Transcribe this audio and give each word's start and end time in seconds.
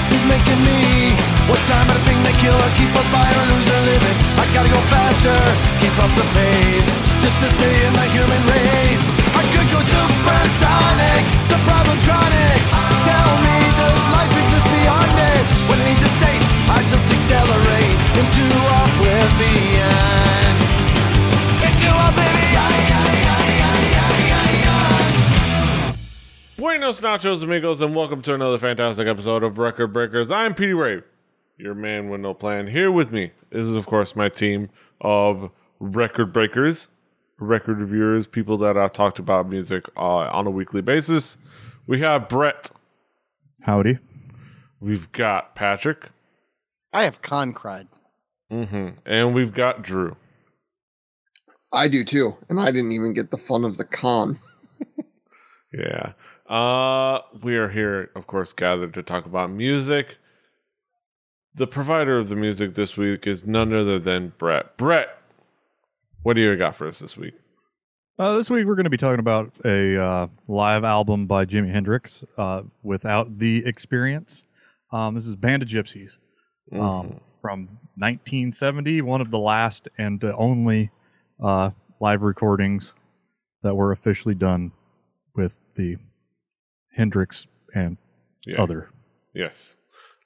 beast 0.00 0.12
is 0.16 0.26
making 0.26 0.60
me. 0.64 1.12
What's 1.48 1.64
time 1.66 1.86
but 1.86 1.96
a 1.96 2.02
thing 2.08 2.22
to 2.24 2.32
kill 2.40 2.54
or 2.56 2.70
keep 2.76 2.88
a 2.94 3.04
fire 3.12 3.36
or 3.36 3.46
lose 3.52 3.68
or 3.68 3.82
living? 3.84 4.16
I 4.38 4.44
gotta 4.54 4.70
go 4.70 4.80
faster, 4.88 5.36
keep 5.80 5.94
up 5.98 6.12
the 6.16 6.26
pace, 6.36 6.88
just 7.20 7.36
to 7.40 7.48
stay 7.48 7.74
in 7.86 7.92
the 7.92 8.06
human 8.16 8.42
race. 8.48 9.06
I 9.36 9.42
could 9.52 9.68
go 9.68 9.80
supersonic, 9.80 11.24
the 11.48 11.58
problem's 11.66 12.04
chronic. 12.04 12.89
Buenos 26.90 27.02
nachos, 27.02 27.44
amigos, 27.44 27.80
and 27.82 27.94
welcome 27.94 28.20
to 28.20 28.34
another 28.34 28.58
fantastic 28.58 29.06
episode 29.06 29.44
of 29.44 29.58
Record 29.58 29.92
Breakers. 29.92 30.28
I'm 30.28 30.54
Petey 30.54 30.74
Ray, 30.74 31.04
your 31.56 31.72
man 31.72 32.10
with 32.10 32.20
no 32.20 32.34
plan. 32.34 32.66
Here 32.66 32.90
with 32.90 33.12
me 33.12 33.30
this 33.50 33.62
is, 33.62 33.76
of 33.76 33.86
course, 33.86 34.16
my 34.16 34.28
team 34.28 34.70
of 35.00 35.52
record 35.78 36.32
breakers, 36.32 36.88
record 37.38 37.78
reviewers, 37.78 38.26
people 38.26 38.58
that 38.58 38.76
I 38.76 38.88
talked 38.88 39.20
about 39.20 39.48
music 39.48 39.84
uh, 39.96 40.00
on 40.00 40.48
a 40.48 40.50
weekly 40.50 40.80
basis. 40.80 41.38
We 41.86 42.00
have 42.00 42.28
Brett. 42.28 42.72
Howdy. 43.62 44.00
We've 44.80 45.12
got 45.12 45.54
Patrick. 45.54 46.08
I 46.92 47.04
have 47.04 47.22
con 47.22 47.52
cried. 47.52 47.86
hmm 48.50 48.88
And 49.06 49.32
we've 49.32 49.54
got 49.54 49.82
Drew. 49.82 50.16
I 51.72 51.86
do 51.86 52.02
too, 52.02 52.36
and 52.48 52.58
I 52.58 52.72
didn't 52.72 52.90
even 52.90 53.12
get 53.12 53.30
the 53.30 53.38
fun 53.38 53.64
of 53.64 53.76
the 53.76 53.84
con. 53.84 54.40
Yeah. 55.72 56.12
Uh 56.50 57.20
we 57.42 57.56
are 57.56 57.68
here, 57.68 58.10
of 58.16 58.26
course, 58.26 58.52
gathered 58.52 58.92
to 58.94 59.04
talk 59.04 59.24
about 59.24 59.52
music. 59.52 60.18
The 61.54 61.68
provider 61.68 62.18
of 62.18 62.28
the 62.28 62.34
music 62.34 62.74
this 62.74 62.96
week 62.96 63.24
is 63.24 63.46
none 63.46 63.72
other 63.72 64.00
than 64.00 64.32
Brett. 64.36 64.76
Brett, 64.76 65.16
what 66.24 66.34
do 66.34 66.40
you 66.40 66.56
got 66.56 66.76
for 66.76 66.88
us 66.88 66.98
this 66.98 67.16
week? 67.16 67.34
Uh, 68.18 68.36
this 68.36 68.50
week 68.50 68.66
we're 68.66 68.74
going 68.74 68.82
to 68.84 68.90
be 68.90 68.96
talking 68.96 69.20
about 69.20 69.52
a 69.64 69.96
uh, 69.96 70.26
live 70.48 70.82
album 70.82 71.28
by 71.28 71.44
Jimi 71.44 71.70
Hendrix, 71.70 72.24
uh, 72.36 72.62
"Without 72.82 73.38
the 73.38 73.64
Experience." 73.64 74.42
Um, 74.92 75.14
this 75.14 75.26
is 75.26 75.36
"Band 75.36 75.62
of 75.62 75.68
Gypsys" 75.68 76.10
um, 76.72 77.20
from 77.40 77.68
1970, 77.96 79.02
one 79.02 79.20
of 79.20 79.30
the 79.30 79.38
last 79.38 79.86
and 79.98 80.22
uh, 80.24 80.34
only 80.36 80.90
uh, 81.40 81.70
live 82.00 82.22
recordings 82.22 82.92
that 83.62 83.72
were 83.72 83.92
officially 83.92 84.34
done 84.34 84.72
with 85.36 85.52
the 85.76 85.96
Hendrix 86.94 87.46
and 87.74 87.96
Yeah. 88.46 88.62
other. 88.62 88.90
Yes. 89.34 89.76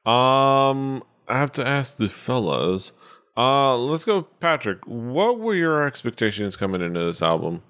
Um, 0.07 1.03
I 1.29 1.39
have 1.39 1.53
to 1.53 1.67
ask 1.67 1.97
the 1.97 2.09
fellas. 2.09 2.93
Uh, 3.37 3.77
let's 3.77 4.05
go, 4.05 4.23
Patrick. 4.23 4.79
What 4.87 5.39
were 5.41 5.55
your 5.55 5.87
expectations 5.87 6.57
coming 6.57 6.81
into 6.83 7.05
this 7.05 7.23
album? 7.23 7.63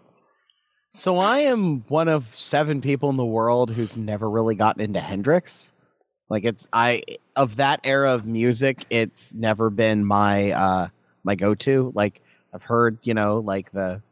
So 0.90 1.18
I 1.18 1.38
am 1.40 1.80
one 1.88 2.08
of 2.08 2.32
seven 2.34 2.80
people 2.80 3.10
in 3.10 3.16
the 3.16 3.24
world 3.24 3.70
who's 3.70 3.96
never 3.98 4.28
really 4.30 4.54
gotten 4.54 4.80
into 4.82 5.00
Hendrix. 5.00 5.72
Like 6.28 6.44
it's 6.44 6.68
I 6.72 7.02
of 7.36 7.56
that 7.56 7.80
era 7.84 8.12
of 8.12 8.26
music, 8.26 8.84
it's 8.90 9.34
never 9.34 9.70
been 9.70 10.04
my 10.04 10.52
uh 10.52 10.88
my 11.24 11.34
go-to. 11.34 11.92
Like 11.94 12.20
I've 12.52 12.62
heard, 12.62 12.98
you 13.02 13.14
know, 13.14 13.40
like 13.40 13.72
the 13.72 14.02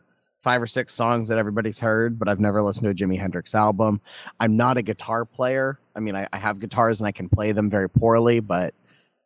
five 0.43 0.61
or 0.61 0.67
six 0.67 0.93
songs 0.93 1.29
that 1.29 1.39
everybody's 1.39 1.79
heard, 1.79 2.19
but 2.19 2.29
I've 2.29 2.41
never 2.41 2.63
listened 2.63 2.85
to 2.85 2.91
a 2.91 3.09
Jimi 3.09 3.19
Hendrix 3.19 3.55
album. 3.55 4.01
I'm 4.41 4.57
not 4.57 4.77
a 4.77 4.83
guitar 4.83 5.25
player. 5.25 5.79
I 5.95 6.01
mean, 6.01 6.17
I, 6.17 6.27
I 6.33 6.39
have 6.39 6.59
guitars 6.59 7.01
and 7.01 7.07
I 7.07 7.13
can 7.13 7.29
play 7.29 7.53
them 7.53 7.71
very 7.71 7.89
poorly, 7.89 8.41
but 8.41 8.75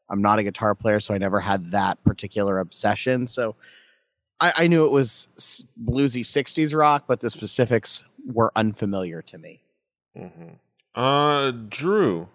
I'm 0.08 0.22
not 0.22 0.38
a 0.38 0.42
guitar 0.42 0.74
player, 0.74 1.00
so 1.00 1.14
I 1.14 1.18
never 1.18 1.40
had 1.40 1.72
that 1.72 2.02
particular 2.04 2.58
obsession. 2.58 3.26
So 3.26 3.56
I, 4.40 4.52
I 4.56 4.66
knew 4.66 4.84
it 4.84 4.92
was 4.92 5.28
bluesy 5.82 6.20
'60s 6.22 6.76
rock, 6.76 7.04
but 7.06 7.20
the 7.20 7.30
specifics 7.30 8.04
were 8.26 8.52
unfamiliar 8.54 9.22
to 9.22 9.38
me. 9.38 9.62
Mm-hmm. 10.16 11.00
Uh, 11.00 11.50
Drew, 11.68 12.28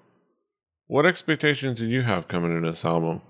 what 0.88 1.06
expectations 1.06 1.80
did 1.80 1.90
you 1.90 2.02
have 2.02 2.28
coming 2.28 2.56
into 2.56 2.72
this 2.72 2.84
album? 2.84 3.22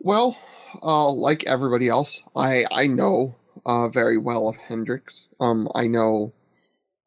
Well, 0.00 0.36
uh, 0.82 1.10
like 1.12 1.44
everybody 1.46 1.88
else, 1.88 2.22
I 2.34 2.64
I 2.70 2.86
know 2.86 3.34
uh, 3.66 3.88
very 3.88 4.16
well 4.16 4.48
of 4.48 4.56
Hendrix. 4.56 5.26
Um, 5.40 5.68
I 5.74 5.86
know 5.86 6.32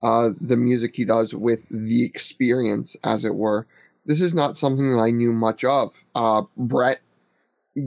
uh, 0.03 0.29
the 0.39 0.57
music 0.57 0.95
he 0.95 1.05
does 1.05 1.33
with 1.33 1.61
the 1.71 2.03
experience, 2.03 2.95
as 3.03 3.25
it 3.25 3.35
were. 3.35 3.65
This 4.05 4.21
is 4.21 4.35
not 4.35 4.57
something 4.57 4.91
that 4.91 4.99
I 4.99 5.11
knew 5.11 5.33
much 5.33 5.63
of. 5.63 5.93
Uh, 6.15 6.43
Brett 6.57 6.99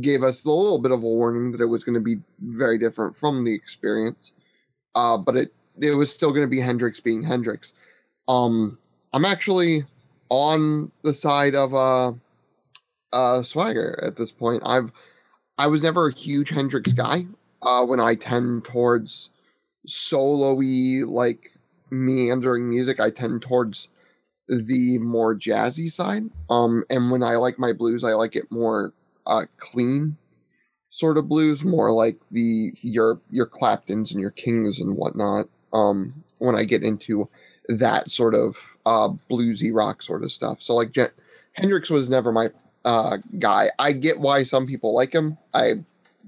gave 0.01 0.23
us 0.23 0.45
a 0.45 0.51
little 0.51 0.79
bit 0.79 0.93
of 0.93 1.03
a 1.03 1.07
warning 1.07 1.53
that 1.53 1.61
it 1.61 1.67
was 1.67 1.85
going 1.85 1.95
to 1.95 2.01
be 2.01 2.17
very 2.41 2.79
different 2.79 3.17
from 3.17 3.45
the 3.45 3.55
experience, 3.55 4.33
uh, 4.95 5.17
but 5.17 5.37
it 5.37 5.53
it 5.81 5.95
was 5.95 6.11
still 6.11 6.31
going 6.31 6.43
to 6.43 6.47
be 6.47 6.61
Hendrix 6.61 7.01
being 7.01 7.23
Hendrix. 7.23 7.73
Um, 8.29 8.79
I'm 9.13 9.25
actually 9.25 9.85
on 10.29 10.91
the 11.03 11.15
side 11.15 11.55
of 11.55 11.75
uh, 11.75 12.13
uh, 13.13 13.43
Swagger 13.43 13.99
at 14.03 14.17
this 14.17 14.31
point. 14.31 14.63
I've 14.65 14.93
I 15.59 15.67
was 15.67 15.83
never 15.83 16.09
a 16.09 16.13
huge 16.15 16.51
Hendrix 16.51 16.93
guy. 16.93 17.27
Uh, 17.63 17.85
when 17.85 18.01
I 18.01 18.15
tend 18.15 18.65
towards 18.65 19.31
solo-y, 19.87 21.03
like 21.07 21.53
meandering 21.91 22.69
music, 22.69 23.01
I 23.01 23.11
tend 23.11 23.43
towards 23.43 23.89
the 24.49 24.99
more 24.99 25.35
jazzy 25.37 25.91
side. 25.91 26.25
Um, 26.51 26.85
and 26.91 27.11
when 27.11 27.23
I 27.23 27.37
like 27.37 27.59
my 27.59 27.73
blues, 27.73 28.05
I 28.05 28.13
like 28.13 28.37
it 28.37 28.51
more 28.51 28.93
uh, 29.27 29.47
clean 29.59 30.17
sort 30.91 31.17
of 31.19 31.29
blues, 31.29 31.65
more 31.65 31.91
like 31.93 32.19
the 32.31 32.73
your 32.83 33.21
your 33.31 33.47
Claptons 33.47 34.11
and 34.13 34.21
your 34.21 34.31
Kings 34.31 34.79
and 34.79 34.97
whatnot. 34.97 35.49
Um, 35.73 36.23
when 36.39 36.55
I 36.55 36.65
get 36.65 36.83
into 36.83 37.29
that 37.69 38.11
sort 38.11 38.35
of 38.35 38.57
uh, 38.85 39.11
bluesy 39.31 39.71
rock 39.73 40.03
sort 40.03 40.23
of 40.23 40.33
stuff, 40.33 40.61
so 40.61 40.75
like 40.75 40.95
Hendrix 41.55 41.89
was 41.91 42.09
never 42.09 42.33
my 42.33 42.51
uh, 42.85 43.19
guy. 43.39 43.71
I 43.79 43.93
get 43.93 44.21
why 44.21 44.45
some 44.45 44.67
people 44.67 44.95
like 44.95 45.13
him. 45.13 45.39
I 45.55 45.85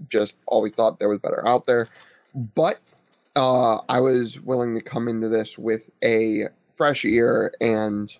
just 0.08 0.34
always 0.46 0.72
thought 0.72 0.98
there 0.98 1.08
was 1.08 1.20
better 1.20 1.46
out 1.46 1.66
there, 1.66 1.88
but 2.54 2.78
uh, 3.36 3.78
I 3.88 4.00
was 4.00 4.40
willing 4.40 4.74
to 4.74 4.80
come 4.80 5.08
into 5.08 5.28
this 5.28 5.58
with 5.58 5.90
a 6.02 6.44
fresh 6.76 7.04
ear 7.04 7.52
and 7.60 8.12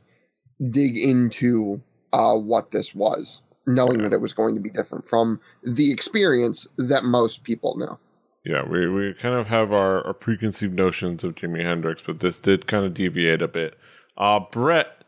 dig 0.71 0.97
into 0.97 1.81
uh, 2.13 2.34
what 2.37 2.71
this 2.71 2.95
was, 2.95 3.41
knowing 3.67 4.03
that 4.03 4.13
it 4.13 4.21
was 4.21 4.33
going 4.33 4.55
to 4.55 4.61
be 4.61 4.71
different 4.71 5.09
from 5.09 5.41
the 5.63 5.91
experience 5.91 6.67
that 6.77 7.05
most 7.05 7.43
people 7.45 7.77
know. 7.77 7.99
Yeah, 8.45 8.63
we, 8.69 8.89
we 8.89 9.15
kind 9.15 9.34
of 9.34 9.47
have 9.47 9.73
our, 9.73 10.07
our 10.07 10.13
preconceived 10.13 10.75
notions 10.75 11.25
of 11.25 11.34
Jimi 11.34 11.65
Hendrix, 11.65 12.03
but 12.07 12.21
this 12.21 12.39
did 12.39 12.67
kind 12.67 12.84
of 12.84 12.95
deviate 12.95 13.41
a 13.41 13.49
bit. 13.49 13.79
Uh, 14.19 14.41
Brett, 14.53 15.03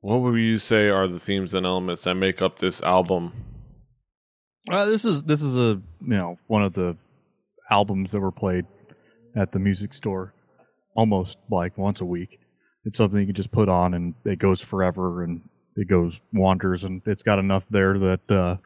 what 0.00 0.20
would 0.20 0.36
you 0.36 0.58
say 0.58 0.88
are 0.88 1.08
the 1.08 1.18
themes 1.18 1.54
and 1.54 1.66
elements 1.66 2.04
that 2.04 2.14
make 2.14 2.40
up 2.40 2.58
this 2.58 2.80
album? 2.82 3.32
Uh, 4.70 4.86
this 4.86 5.04
is 5.04 5.22
this 5.24 5.42
is 5.42 5.56
a 5.56 5.80
you 6.00 6.16
know 6.16 6.38
one 6.46 6.62
of 6.62 6.72
the 6.72 6.96
albums 7.70 8.10
that 8.12 8.20
were 8.20 8.32
played 8.32 8.64
at 9.36 9.52
the 9.52 9.58
music 9.58 9.92
store 9.92 10.32
almost 10.96 11.38
like 11.50 11.76
once 11.76 12.00
a 12.00 12.04
week. 12.04 12.40
It's 12.84 12.96
something 12.96 13.18
you 13.18 13.26
can 13.26 13.34
just 13.34 13.50
put 13.50 13.68
on 13.68 13.94
and 13.94 14.14
it 14.24 14.38
goes 14.38 14.60
forever 14.60 15.22
and 15.22 15.42
it 15.76 15.88
goes 15.88 16.18
wanders 16.32 16.84
and 16.84 17.02
it's 17.06 17.22
got 17.22 17.38
enough 17.38 17.64
there 17.70 17.98
that 17.98 18.30
uh, 18.30 18.56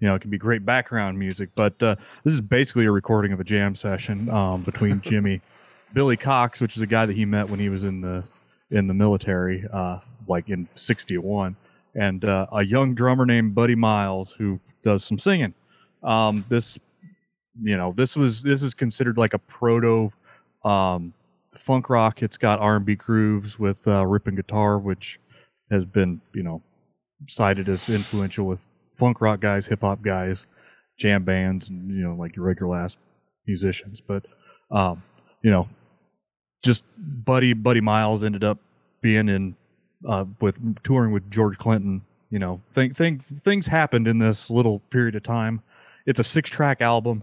you 0.00 0.08
know 0.08 0.14
it 0.14 0.20
can 0.20 0.30
be 0.30 0.36
great 0.36 0.66
background 0.66 1.18
music. 1.18 1.48
But 1.54 1.82
uh, 1.82 1.96
this 2.22 2.34
is 2.34 2.40
basically 2.42 2.84
a 2.84 2.90
recording 2.90 3.32
of 3.32 3.40
a 3.40 3.44
jam 3.44 3.74
session 3.74 4.28
um, 4.28 4.62
between 4.62 5.00
Jimi, 5.00 5.40
Billy 5.94 6.18
Cox, 6.18 6.60
which 6.60 6.76
is 6.76 6.82
a 6.82 6.86
guy 6.86 7.06
that 7.06 7.16
he 7.16 7.24
met 7.24 7.48
when 7.48 7.60
he 7.60 7.70
was 7.70 7.84
in 7.84 8.02
the 8.02 8.24
in 8.70 8.88
the 8.88 8.94
military, 8.94 9.64
uh, 9.72 10.00
like 10.28 10.50
in 10.50 10.68
'61, 10.74 11.56
and 11.94 12.26
uh, 12.26 12.46
a 12.52 12.62
young 12.62 12.94
drummer 12.94 13.24
named 13.24 13.54
Buddy 13.54 13.74
Miles 13.74 14.32
who 14.32 14.60
does 14.86 15.04
some 15.04 15.18
singing. 15.18 15.52
Um, 16.04 16.44
this, 16.48 16.78
you 17.60 17.76
know, 17.76 17.92
this 17.96 18.14
was 18.16 18.42
this 18.42 18.62
is 18.62 18.72
considered 18.72 19.18
like 19.18 19.34
a 19.34 19.38
proto 19.38 20.12
um, 20.64 21.12
funk 21.58 21.90
rock. 21.90 22.22
It's 22.22 22.36
got 22.36 22.60
R&B 22.60 22.94
grooves 22.94 23.58
with 23.58 23.76
uh, 23.86 24.06
ripping 24.06 24.36
guitar, 24.36 24.78
which 24.78 25.18
has 25.70 25.84
been 25.84 26.20
you 26.32 26.44
know 26.44 26.62
cited 27.28 27.68
as 27.68 27.88
influential 27.88 28.46
with 28.46 28.60
funk 28.94 29.20
rock 29.20 29.40
guys, 29.40 29.66
hip 29.66 29.80
hop 29.80 30.02
guys, 30.02 30.46
jam 30.98 31.24
bands, 31.24 31.68
and 31.68 31.90
you 31.90 32.04
know 32.04 32.14
like 32.14 32.36
your 32.36 32.44
regular 32.44 32.78
ass 32.78 32.96
musicians. 33.46 34.00
But 34.00 34.24
um, 34.70 35.02
you 35.42 35.50
know, 35.50 35.68
just 36.62 36.84
Buddy 36.96 37.52
Buddy 37.54 37.80
Miles 37.80 38.22
ended 38.22 38.44
up 38.44 38.58
being 39.02 39.28
in 39.28 39.56
uh, 40.08 40.26
with 40.40 40.54
touring 40.84 41.12
with 41.12 41.28
George 41.28 41.58
Clinton. 41.58 42.02
You 42.36 42.40
know, 42.40 42.60
think 42.74 43.24
things 43.44 43.66
happened 43.66 44.06
in 44.06 44.18
this 44.18 44.50
little 44.50 44.80
period 44.90 45.14
of 45.14 45.22
time. 45.22 45.62
It's 46.04 46.20
a 46.20 46.22
six 46.22 46.50
track 46.50 46.82
album. 46.82 47.22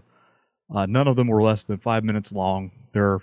Uh, 0.74 0.86
none 0.86 1.06
of 1.06 1.14
them 1.14 1.28
were 1.28 1.40
less 1.40 1.66
than 1.66 1.78
five 1.78 2.02
minutes 2.02 2.32
long. 2.32 2.72
There, 2.92 3.20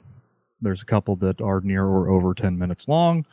there's 0.61 0.81
a 0.81 0.85
couple 0.85 1.17
that 1.17 1.41
are 1.41 1.59
near 1.59 1.83
or 1.83 2.09
over 2.09 2.33
ten 2.33 2.57
minutes 2.57 2.87
long. 2.87 3.25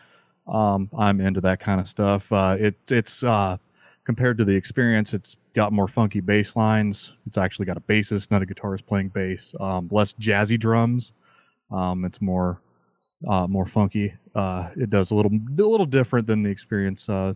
Um, 0.48 0.90
I'm 0.98 1.20
into 1.20 1.40
that 1.42 1.60
kind 1.60 1.80
of 1.80 1.86
stuff. 1.86 2.32
Uh, 2.32 2.56
it 2.58 2.74
it's 2.88 3.22
uh, 3.22 3.58
compared 4.02 4.36
to 4.38 4.44
the 4.44 4.56
experience, 4.56 5.14
it's 5.14 5.36
got 5.54 5.72
more 5.72 5.86
funky 5.86 6.18
bass 6.18 6.56
lines. 6.56 7.12
It's 7.28 7.38
actually 7.38 7.66
got 7.66 7.76
a 7.76 7.82
bassist, 7.82 8.28
not 8.32 8.42
a 8.42 8.44
guitarist 8.44 8.84
playing 8.86 9.10
bass. 9.10 9.54
Um, 9.60 9.86
less 9.92 10.14
jazzy 10.14 10.58
drums. 10.58 11.12
Um, 11.70 12.04
it's 12.04 12.20
more 12.20 12.60
uh, 13.28 13.46
more 13.46 13.66
funky. 13.66 14.14
Uh, 14.34 14.70
it 14.76 14.90
does 14.90 15.12
a 15.12 15.14
little 15.14 15.30
a 15.30 15.62
little 15.62 15.86
different 15.86 16.26
than 16.26 16.42
the 16.42 16.50
experience 16.50 17.08
uh, 17.08 17.34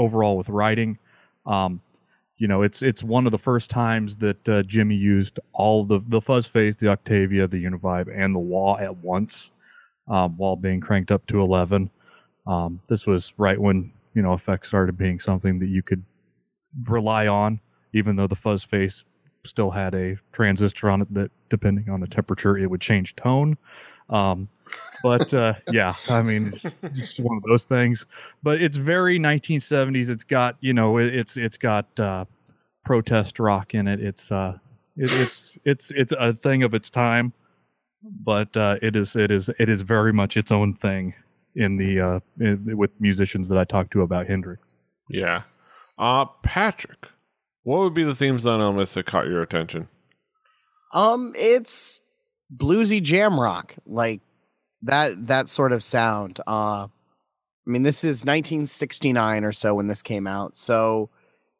overall 0.00 0.36
with 0.36 0.48
writing. 0.48 0.98
Um, 1.46 1.80
you 2.38 2.48
know, 2.48 2.62
it's 2.62 2.82
it's 2.82 3.02
one 3.02 3.26
of 3.26 3.32
the 3.32 3.38
first 3.38 3.68
times 3.70 4.16
that 4.16 4.48
uh, 4.48 4.62
Jimi 4.62 4.98
used 4.98 5.38
all 5.52 5.84
the 5.84 6.00
the 6.08 6.20
fuzz 6.20 6.46
face, 6.46 6.74
the 6.76 6.88
Octavia, 6.88 7.46
the 7.46 7.62
Univibe, 7.62 8.08
and 8.16 8.34
the 8.34 8.38
wah 8.38 8.76
at 8.78 8.96
once, 8.96 9.52
um, 10.08 10.36
while 10.38 10.56
being 10.56 10.80
cranked 10.80 11.10
up 11.10 11.26
to 11.26 11.40
eleven. 11.40 11.90
Um, 12.46 12.80
this 12.88 13.06
was 13.06 13.34
right 13.36 13.60
when 13.60 13.92
you 14.14 14.22
know 14.22 14.32
effects 14.32 14.68
started 14.68 14.96
being 14.96 15.20
something 15.20 15.58
that 15.58 15.68
you 15.68 15.82
could 15.82 16.02
rely 16.84 17.26
on, 17.26 17.60
even 17.92 18.16
though 18.16 18.26
the 18.26 18.34
fuzz 18.34 18.64
face 18.64 19.04
still 19.44 19.70
had 19.70 19.94
a 19.94 20.16
transistor 20.32 20.90
on 20.90 21.02
it 21.02 21.12
that, 21.14 21.30
depending 21.50 21.90
on 21.90 22.00
the 22.00 22.06
temperature, 22.06 22.56
it 22.56 22.70
would 22.70 22.80
change 22.80 23.16
tone. 23.16 23.56
Um, 24.10 24.48
but 25.02 25.32
uh, 25.32 25.54
yeah, 25.70 25.94
I 26.08 26.22
mean, 26.22 26.58
it's 26.82 26.96
just 26.98 27.20
one 27.20 27.36
of 27.36 27.42
those 27.44 27.64
things. 27.64 28.06
But 28.42 28.60
it's 28.60 28.76
very 28.76 29.18
1970s. 29.18 30.08
It's 30.08 30.24
got 30.24 30.56
you 30.60 30.72
know, 30.74 30.98
it, 30.98 31.14
it's 31.14 31.36
it's 31.36 31.56
got 31.56 31.86
uh, 31.98 32.24
protest 32.84 33.38
rock 33.38 33.74
in 33.74 33.88
it. 33.88 34.00
It's 34.00 34.30
uh, 34.30 34.58
it, 34.96 35.10
it's 35.12 35.52
it's 35.64 35.90
it's 35.94 36.12
a 36.12 36.34
thing 36.34 36.62
of 36.62 36.74
its 36.74 36.90
time, 36.90 37.32
but 38.02 38.54
uh, 38.56 38.76
it 38.82 38.96
is 38.96 39.16
it 39.16 39.30
is 39.30 39.50
it 39.58 39.68
is 39.68 39.80
very 39.82 40.12
much 40.12 40.36
its 40.36 40.52
own 40.52 40.74
thing 40.74 41.14
in 41.54 41.76
the 41.76 42.00
uh, 42.00 42.20
in, 42.38 42.76
with 42.76 42.90
musicians 43.00 43.48
that 43.48 43.58
I 43.58 43.64
talk 43.64 43.90
to 43.92 44.02
about 44.02 44.26
Hendrix. 44.26 44.62
Yeah. 45.08 45.42
Uh 45.98 46.24
Patrick, 46.42 47.08
what 47.62 47.80
would 47.80 47.94
be 47.94 48.04
the 48.04 48.14
themes 48.14 48.46
on 48.46 48.60
Elvis 48.60 48.94
that 48.94 49.06
caught 49.06 49.26
your 49.26 49.42
attention? 49.42 49.88
Um, 50.92 51.34
it's 51.36 52.00
bluesy 52.54 53.02
jam 53.02 53.38
rock, 53.38 53.74
like 53.86 54.20
that 54.82 55.26
that 55.28 55.48
sort 55.48 55.72
of 55.72 55.82
sound. 55.82 56.40
Uh, 56.46 56.86
I 56.86 57.70
mean, 57.70 57.82
this 57.82 58.04
is 58.04 58.24
1969 58.24 59.44
or 59.44 59.52
so 59.52 59.74
when 59.74 59.86
this 59.86 60.02
came 60.02 60.26
out, 60.26 60.56
so 60.56 61.10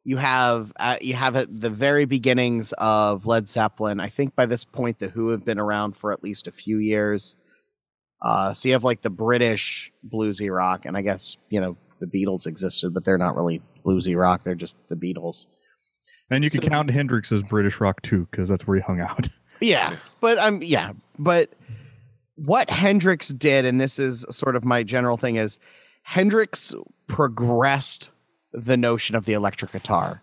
you 0.04 0.16
have 0.16 0.72
uh, 0.80 0.96
you 1.00 1.14
have 1.14 1.36
at 1.36 1.60
the 1.60 1.70
very 1.70 2.04
beginnings 2.06 2.72
of 2.78 3.26
Led 3.26 3.48
Zeppelin. 3.48 4.00
I 4.00 4.08
think 4.08 4.34
by 4.34 4.46
this 4.46 4.64
point, 4.64 4.98
the 4.98 5.08
Who 5.08 5.28
have 5.28 5.44
been 5.44 5.58
around 5.58 5.96
for 5.96 6.12
at 6.12 6.22
least 6.22 6.48
a 6.48 6.52
few 6.52 6.78
years. 6.78 7.36
Uh, 8.22 8.52
so 8.52 8.68
you 8.68 8.74
have 8.74 8.84
like 8.84 9.00
the 9.02 9.10
British 9.10 9.92
bluesy 10.12 10.54
rock, 10.54 10.84
and 10.86 10.96
I 10.96 11.02
guess 11.02 11.36
you 11.50 11.60
know 11.60 11.76
the 12.00 12.06
Beatles 12.06 12.46
existed, 12.46 12.92
but 12.94 13.04
they're 13.04 13.18
not 13.18 13.36
really 13.36 13.62
bluesy 13.84 14.16
rock; 14.16 14.42
they're 14.44 14.54
just 14.54 14.76
the 14.88 14.96
Beatles. 14.96 15.46
And 16.30 16.44
you 16.44 16.50
can 16.50 16.62
So- 16.62 16.68
count 16.68 16.90
Hendrix 16.90 17.30
as 17.32 17.42
British 17.42 17.80
rock 17.80 18.00
too, 18.02 18.26
because 18.30 18.48
that's 18.48 18.66
where 18.66 18.76
he 18.78 18.82
hung 18.82 19.00
out. 19.00 19.28
Yeah, 19.60 19.96
but 20.20 20.38
I'm 20.38 20.62
yeah, 20.62 20.92
but 21.18 21.50
what 22.36 22.70
Hendrix 22.70 23.28
did, 23.28 23.66
and 23.66 23.80
this 23.80 23.98
is 23.98 24.24
sort 24.30 24.56
of 24.56 24.64
my 24.64 24.82
general 24.82 25.16
thing, 25.16 25.36
is 25.36 25.58
Hendrix 26.02 26.74
progressed 27.06 28.10
the 28.52 28.76
notion 28.76 29.14
of 29.16 29.26
the 29.26 29.34
electric 29.34 29.72
guitar. 29.72 30.22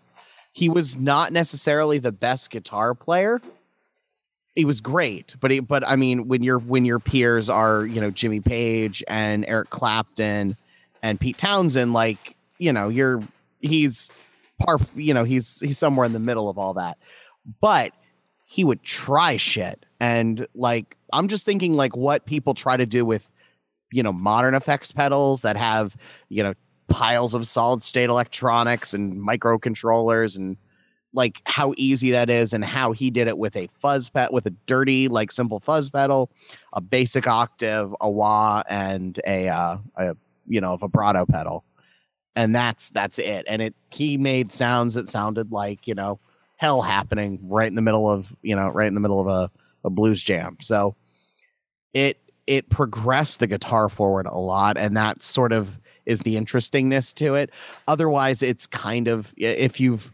He 0.52 0.68
was 0.68 0.96
not 0.98 1.32
necessarily 1.32 1.98
the 1.98 2.12
best 2.12 2.50
guitar 2.50 2.94
player. 2.94 3.40
He 4.56 4.64
was 4.64 4.80
great, 4.80 5.36
but 5.40 5.52
he, 5.52 5.60
but 5.60 5.86
I 5.86 5.94
mean, 5.94 6.26
when 6.26 6.42
your 6.42 6.58
when 6.58 6.84
your 6.84 6.98
peers 6.98 7.48
are 7.48 7.86
you 7.86 8.00
know 8.00 8.10
Jimmy 8.10 8.40
Page 8.40 9.04
and 9.06 9.44
Eric 9.46 9.70
Clapton 9.70 10.56
and 11.02 11.20
Pete 11.20 11.38
Townshend, 11.38 11.92
like 11.92 12.36
you 12.58 12.72
know 12.72 12.88
you're 12.88 13.22
he's 13.60 14.10
par 14.58 14.78
you 14.96 15.14
know 15.14 15.22
he's 15.22 15.60
he's 15.60 15.78
somewhere 15.78 16.06
in 16.06 16.12
the 16.12 16.18
middle 16.18 16.48
of 16.48 16.58
all 16.58 16.74
that, 16.74 16.98
but 17.60 17.92
he 18.48 18.64
would 18.64 18.82
try 18.82 19.36
shit. 19.36 19.84
And 20.00 20.46
like 20.54 20.96
i'm 21.12 21.26
just 21.26 21.44
thinking 21.44 21.74
like 21.74 21.96
what 21.96 22.26
people 22.26 22.54
try 22.54 22.76
to 22.76 22.86
do 22.86 23.04
with 23.04 23.30
you 23.90 24.02
know 24.02 24.12
modern 24.12 24.54
effects 24.54 24.92
pedals 24.92 25.42
that 25.42 25.56
have 25.56 25.96
you 26.28 26.42
know 26.42 26.54
piles 26.86 27.34
of 27.34 27.46
solid 27.46 27.82
state 27.82 28.08
electronics 28.08 28.94
and 28.94 29.16
microcontrollers 29.16 30.36
and 30.36 30.56
like 31.14 31.40
how 31.46 31.72
easy 31.78 32.10
that 32.10 32.30
is 32.30 32.52
and 32.52 32.64
how 32.64 32.92
he 32.92 33.10
did 33.10 33.26
it 33.26 33.38
with 33.38 33.56
a 33.56 33.68
fuzz 33.78 34.08
pet 34.08 34.32
with 34.32 34.46
a 34.46 34.50
dirty 34.66 35.08
like 35.08 35.32
simple 35.32 35.58
fuzz 35.58 35.90
pedal 35.90 36.30
a 36.74 36.80
basic 36.80 37.26
octave 37.26 37.92
a 38.00 38.08
wah 38.08 38.62
and 38.68 39.20
a 39.26 39.48
uh 39.48 39.78
a 39.96 40.14
you 40.48 40.60
know 40.60 40.72
a 40.72 40.78
vibrato 40.78 41.24
pedal. 41.26 41.64
And 42.34 42.54
that's 42.54 42.90
that's 42.90 43.18
it. 43.18 43.44
And 43.48 43.62
it 43.62 43.74
he 43.90 44.16
made 44.16 44.52
sounds 44.52 44.94
that 44.94 45.08
sounded 45.08 45.52
like 45.52 45.86
you 45.86 45.94
know 45.94 46.18
hell 46.58 46.82
happening 46.82 47.38
right 47.44 47.68
in 47.68 47.76
the 47.76 47.82
middle 47.82 48.10
of 48.10 48.36
you 48.42 48.54
know 48.54 48.68
right 48.68 48.88
in 48.88 48.94
the 48.94 49.00
middle 49.00 49.20
of 49.20 49.26
a, 49.26 49.50
a 49.84 49.90
blues 49.90 50.22
jam. 50.22 50.58
So 50.60 50.94
it 51.94 52.20
it 52.46 52.68
progressed 52.68 53.40
the 53.40 53.46
guitar 53.46 53.88
forward 53.88 54.26
a 54.26 54.36
lot 54.36 54.76
and 54.76 54.96
that 54.96 55.22
sort 55.22 55.52
of 55.52 55.78
is 56.04 56.20
the 56.20 56.36
interestingness 56.36 57.14
to 57.14 57.34
it. 57.36 57.50
Otherwise 57.86 58.42
it's 58.42 58.66
kind 58.66 59.08
of 59.08 59.32
if 59.36 59.80
you've 59.80 60.12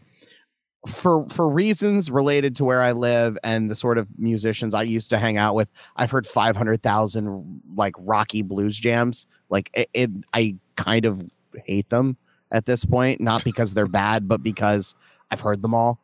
for 0.87 1.27
for 1.29 1.49
reasons 1.49 2.11
related 2.11 2.55
to 2.57 2.65
where 2.65 2.83
I 2.83 2.91
live 2.91 3.39
and 3.43 3.71
the 3.71 3.75
sort 3.75 3.97
of 3.97 4.07
musicians 4.19 4.75
I 4.75 4.83
used 4.83 5.09
to 5.09 5.17
hang 5.17 5.37
out 5.37 5.55
with, 5.55 5.67
I've 5.95 6.11
heard 6.11 6.27
five 6.27 6.55
hundred 6.55 6.83
thousand 6.83 7.61
like 7.75 7.95
rocky 7.97 8.43
blues 8.43 8.77
jams. 8.77 9.25
Like 9.49 9.71
it, 9.73 9.89
it, 9.95 10.11
I 10.33 10.57
kind 10.75 11.05
of 11.05 11.23
hate 11.65 11.89
them 11.89 12.17
at 12.51 12.65
this 12.65 12.85
point, 12.85 13.19
not 13.19 13.43
because 13.43 13.73
they're 13.73 13.87
bad, 13.87 14.27
but 14.27 14.43
because 14.43 14.93
I've 15.31 15.41
heard 15.41 15.63
them 15.63 15.73
all 15.73 15.99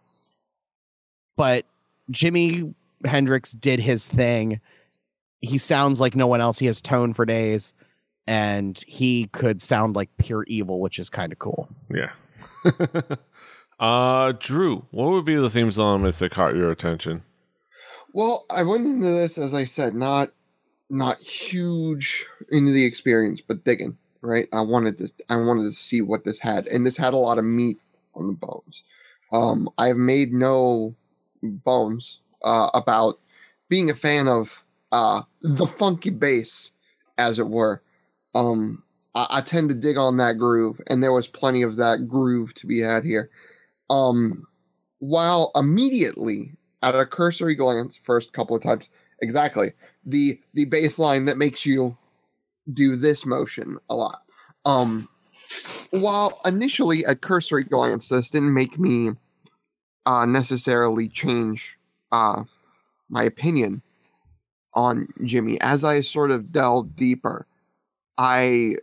but 1.42 1.66
Jimi 2.12 2.72
Hendrix 3.04 3.54
did 3.54 3.80
his 3.80 4.08
thing. 4.08 4.62
He 5.40 5.58
sounds 5.58 6.00
like 6.00 6.16
no 6.16 6.28
one 6.28 6.40
else. 6.40 6.60
He 6.60 6.68
has 6.68 6.84
tone 6.84 7.16
for 7.16 7.26
days, 7.26 7.74
and 8.28 8.78
he 8.86 9.26
could 9.34 9.60
sound 9.60 9.96
like 9.96 10.16
pure 10.20 10.44
evil, 10.44 10.80
which 10.80 11.00
is 11.00 11.10
kind 11.10 11.32
of 11.32 11.40
cool. 11.40 11.68
Yeah. 11.92 12.12
uh 13.80 14.34
Drew, 14.34 14.86
what 14.92 15.10
would 15.10 15.26
be 15.26 15.34
the 15.34 15.50
themes 15.50 15.80
elements 15.80 16.20
that 16.20 16.30
caught 16.30 16.54
your 16.54 16.70
attention? 16.70 17.24
Well, 18.14 18.46
I 18.56 18.62
went 18.62 18.86
into 18.86 19.08
this 19.08 19.40
as 19.40 19.56
I 19.56 19.66
said, 19.66 19.96
not 19.96 20.30
not 20.92 21.18
huge 21.18 22.28
into 22.52 22.72
the 22.72 22.86
experience, 22.86 23.42
but 23.42 23.66
digging. 23.66 23.98
Right, 24.22 24.48
I 24.54 24.62
wanted 24.62 25.00
to 25.00 25.12
I 25.28 25.38
wanted 25.38 25.64
to 25.64 25.74
see 25.74 26.04
what 26.04 26.24
this 26.24 26.40
had, 26.40 26.68
and 26.68 26.86
this 26.86 26.98
had 26.98 27.16
a 27.16 27.18
lot 27.18 27.40
of 27.40 27.46
meat 27.46 27.80
on 28.14 28.28
the 28.28 28.34
bones. 28.34 28.84
Um, 29.32 29.72
I've 29.80 29.98
made 29.98 30.34
no 30.34 30.94
bones 31.42 32.20
uh, 32.44 32.70
about 32.74 33.20
being 33.70 33.90
a 33.90 33.96
fan 33.96 34.28
of 34.28 34.64
uh, 34.92 35.22
the 35.42 35.68
funky 35.68 36.10
bass, 36.10 36.74
as 37.18 37.40
it 37.40 37.48
were. 37.48 37.82
Um, 38.36 38.84
I, 39.16 39.28
I 39.30 39.42
tend 39.42 39.70
to 39.70 39.76
dig 39.76 39.98
on 39.98 40.18
that 40.18 40.38
groove, 40.38 40.80
and 40.88 41.04
there 41.04 41.14
was 41.14 41.28
plenty 41.28 41.62
of 41.62 41.78
that 41.78 42.08
groove 42.08 42.54
to 42.56 42.68
be 42.68 42.80
had 42.80 43.04
here. 43.04 43.30
Um, 43.90 44.48
while 45.00 45.52
immediately 45.56 46.54
at 46.84 46.96
a 46.96 47.06
cursory 47.06 47.56
glance, 47.56 48.00
first 48.04 48.34
couple 48.34 48.56
of 48.56 48.64
times, 48.64 48.86
exactly 49.22 49.72
the 50.06 50.40
the 50.54 50.66
bass 50.66 50.98
line 50.98 51.26
that 51.26 51.38
makes 51.38 51.66
you 51.66 51.96
do 52.74 52.96
this 52.96 53.26
motion 53.26 53.78
a 53.90 53.96
lot. 53.96 54.24
Um, 54.66 55.08
while 55.92 56.40
initially 56.46 57.06
at 57.06 57.22
cursory 57.22 57.64
glance, 57.64 58.10
this 58.10 58.30
didn't 58.30 58.54
make 58.54 58.80
me 58.80 59.12
uh, 60.06 60.26
necessarily 60.26 61.08
change 61.08 61.78
uh, 62.12 62.44
my 63.10 63.24
opinion 63.24 63.82
on 64.74 65.08
Jimi. 65.22 65.58
As 65.62 65.84
I 65.84 66.02
sort 66.02 66.32
of 66.32 66.52
delved 66.52 66.96
deeper, 66.96 67.46
I 68.18 68.76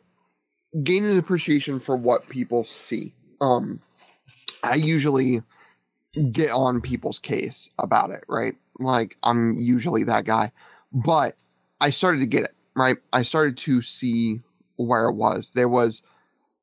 gained 0.82 1.06
an 1.06 1.18
appreciation 1.18 1.80
for 1.80 1.96
what 1.96 2.28
people 2.28 2.64
see. 2.64 3.14
Um, 3.40 3.80
I 4.62 4.74
usually 4.74 5.42
get 6.32 6.50
on 6.50 6.80
people's 6.80 7.18
case 7.18 7.70
about 7.78 8.10
it, 8.10 8.24
right? 8.28 8.54
Like 8.78 9.16
I'm 9.22 9.58
usually 9.58 10.04
that 10.04 10.24
guy, 10.24 10.50
but 10.92 11.36
I 11.80 11.90
started 11.90 12.20
to 12.20 12.26
get 12.26 12.44
it, 12.44 12.54
right? 12.74 12.96
I 13.12 13.22
started 13.22 13.56
to 13.58 13.82
see 13.82 14.40
where 14.76 15.08
it 15.08 15.14
was. 15.14 15.52
There 15.54 15.68
was 15.68 16.02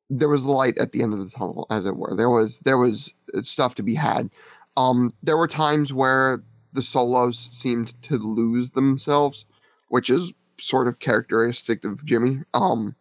there 0.09 0.29
was 0.29 0.43
light 0.43 0.77
at 0.77 0.91
the 0.91 1.01
end 1.01 1.13
of 1.13 1.19
the 1.19 1.29
tunnel, 1.29 1.67
as 1.69 1.85
it 1.85 1.95
were. 1.95 2.15
There 2.15 2.29
was 2.29 2.59
there 2.59 2.77
was 2.77 3.11
stuff 3.43 3.75
to 3.75 3.83
be 3.83 3.95
had. 3.95 4.29
Um, 4.77 5.13
there 5.23 5.37
were 5.37 5.47
times 5.47 5.93
where 5.93 6.43
the 6.73 6.81
solos 6.81 7.47
seemed 7.51 7.99
to 8.03 8.17
lose 8.17 8.71
themselves, 8.71 9.45
which 9.89 10.09
is 10.09 10.33
sort 10.59 10.87
of 10.87 10.99
characteristic 10.99 11.85
of 11.85 12.05
Jimi. 12.05 12.43
Um, 12.53 12.95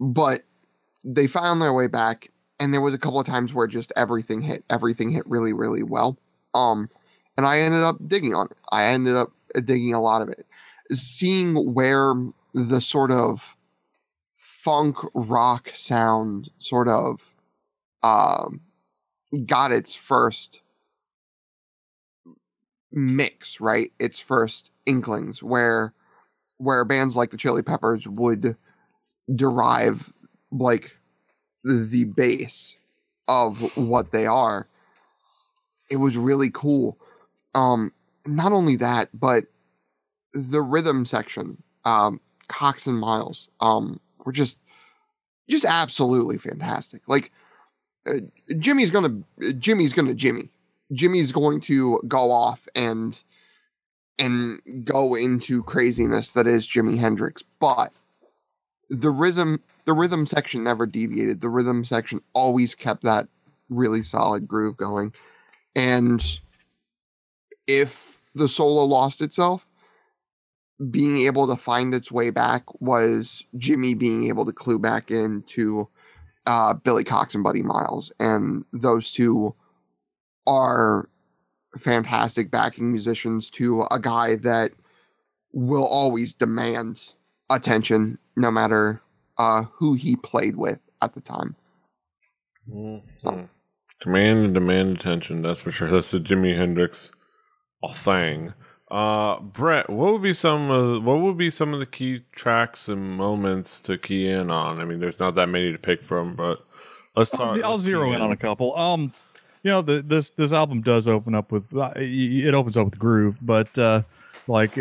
but 0.00 0.40
they 1.04 1.26
found 1.26 1.62
their 1.62 1.72
way 1.72 1.86
back, 1.86 2.30
and 2.60 2.74
there 2.74 2.80
was 2.80 2.94
a 2.94 2.98
couple 2.98 3.20
of 3.20 3.26
times 3.26 3.54
where 3.54 3.66
just 3.66 3.92
everything 3.96 4.40
hit. 4.40 4.64
Everything 4.68 5.10
hit 5.10 5.26
really, 5.26 5.52
really 5.52 5.82
well. 5.82 6.18
Um, 6.54 6.90
and 7.36 7.46
I 7.46 7.60
ended 7.60 7.82
up 7.82 7.96
digging 8.06 8.34
on 8.34 8.46
it. 8.46 8.58
I 8.70 8.86
ended 8.86 9.16
up 9.16 9.32
digging 9.64 9.94
a 9.94 10.02
lot 10.02 10.22
of 10.22 10.28
it, 10.28 10.46
seeing 10.92 11.72
where 11.72 12.14
the 12.52 12.80
sort 12.80 13.10
of 13.10 13.56
funk 14.64 14.96
rock 15.14 15.72
sound 15.74 16.50
sort 16.58 16.88
of 16.88 17.20
um, 18.02 18.60
got 19.46 19.72
its 19.72 19.94
first 19.94 20.60
mix, 22.92 23.60
right? 23.60 23.92
Its 23.98 24.20
first 24.20 24.70
inklings 24.86 25.42
where 25.42 25.92
where 26.58 26.84
bands 26.84 27.16
like 27.16 27.30
the 27.30 27.36
Chili 27.36 27.62
Peppers 27.62 28.06
would 28.06 28.56
derive 29.34 30.12
like 30.52 30.96
the 31.64 32.04
base 32.04 32.74
of 33.28 33.58
what 33.76 34.12
they 34.12 34.26
are. 34.26 34.68
It 35.90 35.96
was 35.96 36.16
really 36.16 36.50
cool. 36.52 36.98
Um 37.54 37.92
not 38.26 38.52
only 38.52 38.76
that, 38.76 39.08
but 39.18 39.44
the 40.34 40.62
rhythm 40.62 41.04
section, 41.06 41.62
um 41.84 42.20
Cox 42.48 42.86
and 42.86 42.98
Miles, 42.98 43.48
um 43.60 44.00
were 44.24 44.32
just 44.32 44.58
just 45.48 45.64
absolutely 45.64 46.38
fantastic. 46.38 47.02
Like 47.06 47.32
uh, 48.06 48.20
Jimi's 48.50 48.90
gonna 48.90 49.22
Jimi's 49.40 49.92
gonna 49.92 50.14
Jimi. 50.14 50.50
Jimi's 50.92 51.32
going 51.32 51.60
to 51.62 52.00
go 52.06 52.30
off 52.30 52.66
and 52.74 53.20
and 54.18 54.60
go 54.84 55.14
into 55.14 55.62
craziness 55.64 56.30
that 56.30 56.46
is 56.46 56.66
Jimi 56.66 56.98
Hendrix, 56.98 57.42
but 57.58 57.92
the 58.90 59.10
rhythm 59.10 59.60
the 59.84 59.92
rhythm 59.92 60.26
section 60.26 60.64
never 60.64 60.86
deviated. 60.86 61.40
The 61.40 61.48
rhythm 61.48 61.84
section 61.84 62.20
always 62.34 62.74
kept 62.74 63.02
that 63.02 63.28
really 63.70 64.02
solid 64.02 64.46
groove 64.46 64.76
going. 64.76 65.12
And 65.74 66.22
if 67.66 68.22
the 68.34 68.48
solo 68.48 68.84
lost 68.84 69.20
itself, 69.20 69.66
being 70.90 71.26
able 71.26 71.46
to 71.46 71.60
find 71.60 71.94
its 71.94 72.10
way 72.10 72.30
back 72.30 72.62
was 72.80 73.44
Jimi 73.56 73.96
being 73.96 74.28
able 74.28 74.44
to 74.46 74.52
clue 74.52 74.78
back 74.78 75.10
into 75.10 75.88
uh, 76.46 76.74
Billy 76.74 77.04
Cox 77.04 77.34
and 77.34 77.44
Buddy 77.44 77.62
Miles. 77.62 78.12
And 78.18 78.64
those 78.72 79.12
two 79.12 79.54
are 80.46 81.08
fantastic 81.78 82.50
backing 82.50 82.90
musicians 82.90 83.48
to 83.50 83.86
a 83.90 83.98
guy 83.98 84.36
that 84.36 84.72
will 85.52 85.86
always 85.86 86.34
demand 86.34 87.02
attention 87.50 88.18
no 88.36 88.50
matter 88.50 89.00
uh, 89.38 89.64
who 89.64 89.94
he 89.94 90.16
played 90.16 90.56
with 90.56 90.80
at 91.00 91.14
the 91.14 91.20
time. 91.20 91.54
Mhm. 92.68 93.48
Command 94.00 94.44
and 94.44 94.54
demand 94.54 94.98
attention. 94.98 95.42
That's 95.42 95.62
for 95.62 95.70
sure. 95.70 95.90
That's 95.90 96.10
the 96.10 96.18
Jimi 96.18 96.56
Hendrix 96.56 97.12
thing. 97.94 98.52
Uh, 98.92 99.40
Brett, 99.40 99.88
what 99.88 100.12
would 100.12 100.22
be 100.22 100.34
some 100.34 100.70
of 100.70 101.02
what 101.02 101.18
would 101.22 101.38
be 101.38 101.48
some 101.48 101.72
of 101.72 101.80
the 101.80 101.86
key 101.86 102.24
tracks 102.32 102.88
and 102.88 103.16
moments 103.16 103.80
to 103.80 103.96
key 103.96 104.28
in 104.28 104.50
on? 104.50 104.80
I 104.80 104.84
mean, 104.84 105.00
there's 105.00 105.18
not 105.18 105.34
that 105.36 105.48
many 105.48 105.72
to 105.72 105.78
pick 105.78 106.04
from, 106.04 106.36
but 106.36 106.62
let's 107.16 107.30
talk. 107.30 107.56
I'll, 107.58 107.64
I'll 107.64 107.78
zero 107.78 108.10
key 108.10 108.16
in 108.16 108.20
on 108.20 108.32
a 108.32 108.36
couple. 108.36 108.76
Um, 108.76 109.14
you 109.62 109.70
know, 109.70 109.80
the, 109.80 110.02
this 110.02 110.28
this 110.36 110.52
album 110.52 110.82
does 110.82 111.08
open 111.08 111.34
up 111.34 111.52
with 111.52 111.64
uh, 111.74 111.92
it 111.96 112.52
opens 112.52 112.76
up 112.76 112.84
with 112.84 112.98
groove, 112.98 113.38
but 113.40 113.78
uh, 113.78 114.02
like 114.46 114.78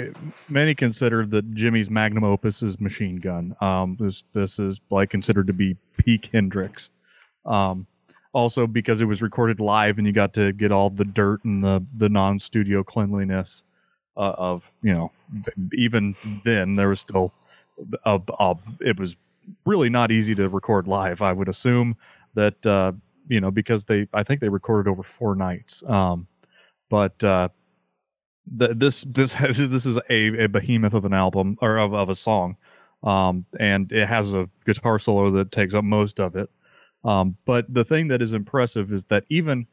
many 0.49 0.75
consider 0.75 1.25
that 1.27 1.55
Jimi's 1.55 1.89
magnum 1.89 2.25
opus 2.25 2.61
is 2.63 2.81
Machine 2.81 3.15
Gun. 3.15 3.55
Um, 3.61 3.95
this 3.97 4.25
this 4.33 4.59
is 4.59 4.81
like 4.89 5.09
considered 5.09 5.47
to 5.47 5.53
be 5.53 5.77
peak 5.95 6.29
Hendrix. 6.33 6.89
Um, 7.45 7.87
also 8.33 8.67
because 8.67 8.99
it 8.99 9.05
was 9.05 9.21
recorded 9.21 9.61
live 9.61 9.97
and 9.99 10.05
you 10.05 10.11
got 10.11 10.33
to 10.33 10.51
get 10.51 10.73
all 10.73 10.89
the 10.89 11.05
dirt 11.05 11.45
and 11.45 11.63
the 11.63 11.81
the 11.97 12.09
non 12.09 12.41
studio 12.41 12.83
cleanliness 12.83 13.63
uh, 14.17 14.33
of 14.37 14.73
you 14.81 14.93
know 14.93 15.11
even 15.73 16.15
then 16.43 16.75
there 16.75 16.89
was 16.89 16.99
still 16.99 17.33
a, 18.05 18.19
a, 18.39 18.55
it 18.79 18.99
was 18.99 19.15
really 19.65 19.89
not 19.89 20.11
easy 20.11 20.35
to 20.35 20.49
record 20.49 20.87
live. 20.87 21.21
I 21.21 21.33
would 21.33 21.49
assume 21.49 21.95
that 22.35 22.65
uh, 22.65 22.91
you 23.27 23.41
know 23.41 23.51
because 23.51 23.83
they 23.85 24.07
I 24.13 24.23
think 24.23 24.41
they 24.41 24.49
recorded 24.49 24.89
over 24.89 25.03
four 25.03 25.35
nights. 25.35 25.83
Um, 25.87 26.27
but 26.89 27.23
uh, 27.23 27.49
the, 28.55 28.73
this 28.73 29.05
this 29.07 29.33
has 29.33 29.57
this 29.57 29.85
is 29.85 29.97
a, 30.09 30.43
a 30.43 30.47
behemoth 30.47 30.93
of 30.93 31.05
an 31.05 31.13
album 31.13 31.57
or 31.61 31.77
of, 31.77 31.93
of 31.93 32.09
a 32.09 32.15
song, 32.15 32.57
um, 33.03 33.45
and 33.59 33.91
it 33.91 34.07
has 34.07 34.33
a 34.33 34.49
guitar 34.65 34.99
solo 34.99 35.31
that 35.31 35.51
takes 35.51 35.73
up 35.73 35.83
most 35.83 36.19
of 36.19 36.35
it. 36.35 36.49
Um, 37.03 37.35
but 37.45 37.65
the 37.73 37.83
thing 37.83 38.09
that 38.09 38.21
is 38.21 38.33
impressive 38.33 38.91
is 38.91 39.05
that 39.05 39.23
even 39.29 39.67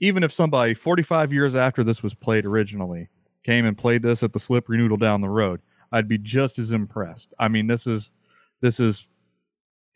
even 0.00 0.22
if 0.22 0.32
somebody 0.32 0.74
45 0.74 1.32
years 1.32 1.56
after 1.56 1.84
this 1.84 2.02
was 2.02 2.14
played 2.14 2.44
originally 2.44 3.08
came 3.44 3.66
and 3.66 3.76
played 3.76 4.02
this 4.02 4.22
at 4.22 4.32
the 4.32 4.38
Slippery 4.38 4.78
Noodle 4.78 4.96
down 4.96 5.20
the 5.20 5.28
road, 5.28 5.60
I'd 5.92 6.08
be 6.08 6.18
just 6.18 6.58
as 6.58 6.72
impressed. 6.72 7.32
I 7.38 7.48
mean, 7.48 7.66
this 7.66 7.86
is 7.86 8.10
this 8.60 8.80
is 8.80 9.06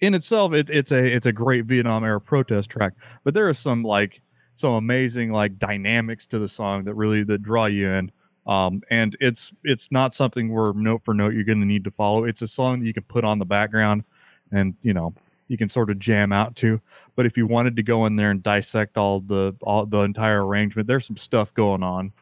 in 0.00 0.14
itself 0.14 0.52
it, 0.52 0.70
it's 0.70 0.92
a 0.92 1.04
it's 1.04 1.26
a 1.26 1.32
great 1.32 1.64
Vietnam 1.64 2.04
era 2.04 2.20
protest 2.20 2.70
track, 2.70 2.92
but 3.24 3.34
there 3.34 3.48
are 3.48 3.54
some 3.54 3.82
like 3.82 4.20
some 4.54 4.72
amazing 4.72 5.32
like 5.32 5.58
dynamics 5.58 6.26
to 6.26 6.38
the 6.38 6.48
song 6.48 6.84
that 6.84 6.94
really 6.94 7.24
that 7.24 7.42
draw 7.42 7.66
you 7.66 7.88
in. 7.88 8.12
Um, 8.46 8.82
and 8.90 9.16
it's 9.20 9.52
it's 9.64 9.92
not 9.92 10.14
something 10.14 10.52
where 10.52 10.72
note 10.72 11.02
for 11.04 11.14
note 11.14 11.34
you're 11.34 11.44
going 11.44 11.60
to 11.60 11.66
need 11.66 11.84
to 11.84 11.90
follow. 11.90 12.24
It's 12.24 12.42
a 12.42 12.48
song 12.48 12.80
that 12.80 12.86
you 12.86 12.94
can 12.94 13.02
put 13.04 13.24
on 13.24 13.38
the 13.38 13.44
background, 13.44 14.04
and 14.52 14.74
you 14.82 14.94
know 14.94 15.14
you 15.48 15.58
can 15.58 15.68
sort 15.68 15.90
of 15.90 15.98
jam 15.98 16.32
out 16.32 16.56
to. 16.56 16.80
But 17.14 17.26
if 17.26 17.36
you 17.36 17.46
wanted 17.46 17.76
to 17.76 17.82
go 17.82 18.06
in 18.06 18.16
there 18.16 18.30
and 18.30 18.42
dissect 18.42 18.96
all 18.96 19.20
the 19.20 19.54
all 19.62 19.84
the 19.84 20.00
entire 20.00 20.46
arrangement, 20.46 20.86
there's 20.86 21.06
some 21.06 21.16
stuff 21.16 21.52
going 21.54 21.82
on. 21.82 22.12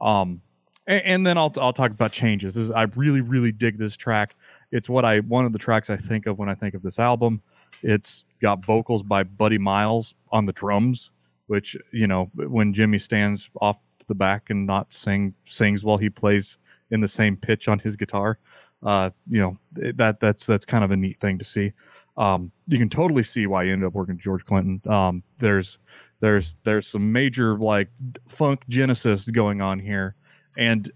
Um, 0.00 0.42
and, 0.90 1.02
and 1.06 1.26
then 1.26 1.38
I'll 1.38 1.52
I'll 1.58 1.72
talk 1.72 1.92
about 1.92 2.12
changes. 2.12 2.54
This, 2.54 2.70
I 2.70 2.82
really 2.96 3.20
really 3.20 3.52
dig 3.52 3.78
this 3.78 3.96
track. 3.96 4.34
It's 4.72 4.88
what 4.88 5.04
I 5.04 5.20
one 5.20 5.46
of 5.46 5.52
the 5.52 5.58
tracks 5.58 5.88
I 5.88 5.96
think 5.96 6.26
of 6.26 6.38
when 6.38 6.48
I 6.48 6.54
think 6.54 6.74
of 6.74 6.82
this 6.82 6.98
album. 6.98 7.40
It's 7.82 8.24
got 8.42 8.64
vocals 8.64 9.02
by 9.02 9.22
Buddy 9.22 9.58
Miles 9.58 10.14
on 10.32 10.44
the 10.44 10.52
drums, 10.52 11.12
which 11.46 11.76
you 11.92 12.06
know 12.06 12.30
when 12.34 12.74
Jimi 12.74 13.00
stands 13.00 13.48
off 13.60 13.76
the 14.08 14.14
back 14.14 14.50
and 14.50 14.66
not 14.66 14.92
sing 14.92 15.32
sings 15.44 15.84
while 15.84 15.96
he 15.96 16.10
plays 16.10 16.58
in 16.90 17.00
the 17.00 17.08
same 17.08 17.36
pitch 17.36 17.68
on 17.68 17.78
his 17.78 17.96
guitar. 17.96 18.38
Uh, 18.84 19.10
you 19.30 19.40
know 19.40 19.56
that 19.72 20.18
that's 20.20 20.44
that's 20.46 20.64
kind 20.64 20.84
of 20.84 20.90
a 20.90 20.96
neat 20.96 21.20
thing 21.20 21.38
to 21.38 21.44
see. 21.44 21.72
Um, 22.16 22.50
you 22.66 22.78
can 22.78 22.90
totally 22.90 23.22
see 23.22 23.46
why 23.46 23.64
he 23.64 23.70
ended 23.70 23.86
up 23.86 23.94
working 23.94 24.16
with 24.16 24.24
George 24.24 24.44
Clinton. 24.44 24.80
Um, 24.92 25.22
there's 25.38 25.78
there's 26.20 26.56
there's 26.64 26.88
some 26.88 27.12
major 27.12 27.56
like 27.56 27.88
funk 28.28 28.62
genesis 28.68 29.26
going 29.26 29.60
on 29.60 29.78
here, 29.78 30.16
and 30.56 30.90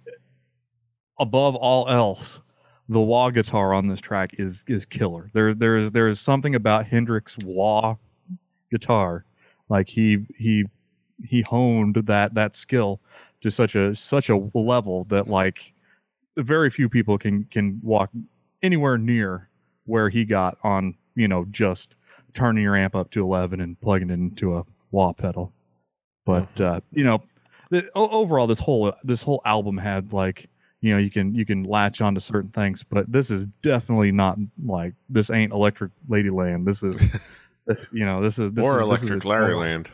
above 1.18 1.54
all 1.54 1.88
else, 1.88 2.40
the 2.88 3.00
wah 3.00 3.30
guitar 3.30 3.72
on 3.72 3.88
this 3.88 4.00
track 4.00 4.34
is 4.38 4.60
is 4.66 4.84
killer. 4.84 5.30
There 5.32 5.54
there 5.54 5.78
is 5.78 5.92
there 5.92 6.08
is 6.08 6.20
something 6.20 6.54
about 6.54 6.86
Hendrix 6.86 7.36
wah 7.44 7.96
guitar, 8.70 9.24
like 9.68 9.88
he 9.88 10.26
he 10.36 10.64
he 11.24 11.42
honed 11.42 11.96
that 12.06 12.34
that 12.34 12.56
skill 12.56 13.00
to 13.40 13.50
such 13.50 13.74
a 13.74 13.94
such 13.94 14.28
a 14.28 14.36
level 14.54 15.04
that 15.10 15.28
like 15.28 15.72
very 16.36 16.70
few 16.70 16.88
people 16.88 17.16
can 17.18 17.44
can 17.50 17.80
walk 17.82 18.10
anywhere 18.62 18.98
near 18.98 19.48
where 19.86 20.08
he 20.08 20.24
got 20.24 20.58
on 20.62 20.94
you 21.14 21.28
know 21.28 21.46
just 21.50 21.94
turning 22.34 22.62
your 22.62 22.76
amp 22.76 22.96
up 22.96 23.10
to 23.12 23.22
11 23.22 23.60
and 23.60 23.80
plugging 23.80 24.10
it 24.10 24.14
into 24.14 24.56
a 24.56 24.64
wah 24.90 25.12
pedal 25.12 25.52
but 26.24 26.48
uh 26.60 26.80
you 26.90 27.04
know 27.04 27.22
the, 27.70 27.86
overall 27.94 28.46
this 28.46 28.58
whole 28.58 28.92
this 29.04 29.22
whole 29.22 29.40
album 29.44 29.76
had 29.78 30.12
like 30.12 30.48
you 30.80 30.92
know 30.92 30.98
you 30.98 31.10
can 31.10 31.34
you 31.34 31.46
can 31.46 31.62
latch 31.64 32.00
onto 32.00 32.20
certain 32.20 32.50
things 32.50 32.82
but 32.82 33.10
this 33.10 33.30
is 33.30 33.46
definitely 33.62 34.12
not 34.12 34.36
like 34.64 34.92
this 35.08 35.30
ain't 35.30 35.52
electric 35.52 35.90
ladyland 36.10 36.64
this 36.64 36.82
is 36.82 37.00
you 37.92 38.04
know 38.04 38.22
this 38.22 38.38
is 38.38 38.52
this 38.52 38.62
or 38.64 38.82
is, 38.82 38.88
this 38.90 39.02
is 39.02 39.10
Electric 39.10 39.16
its 39.16 39.26
Larryland. 39.26 39.86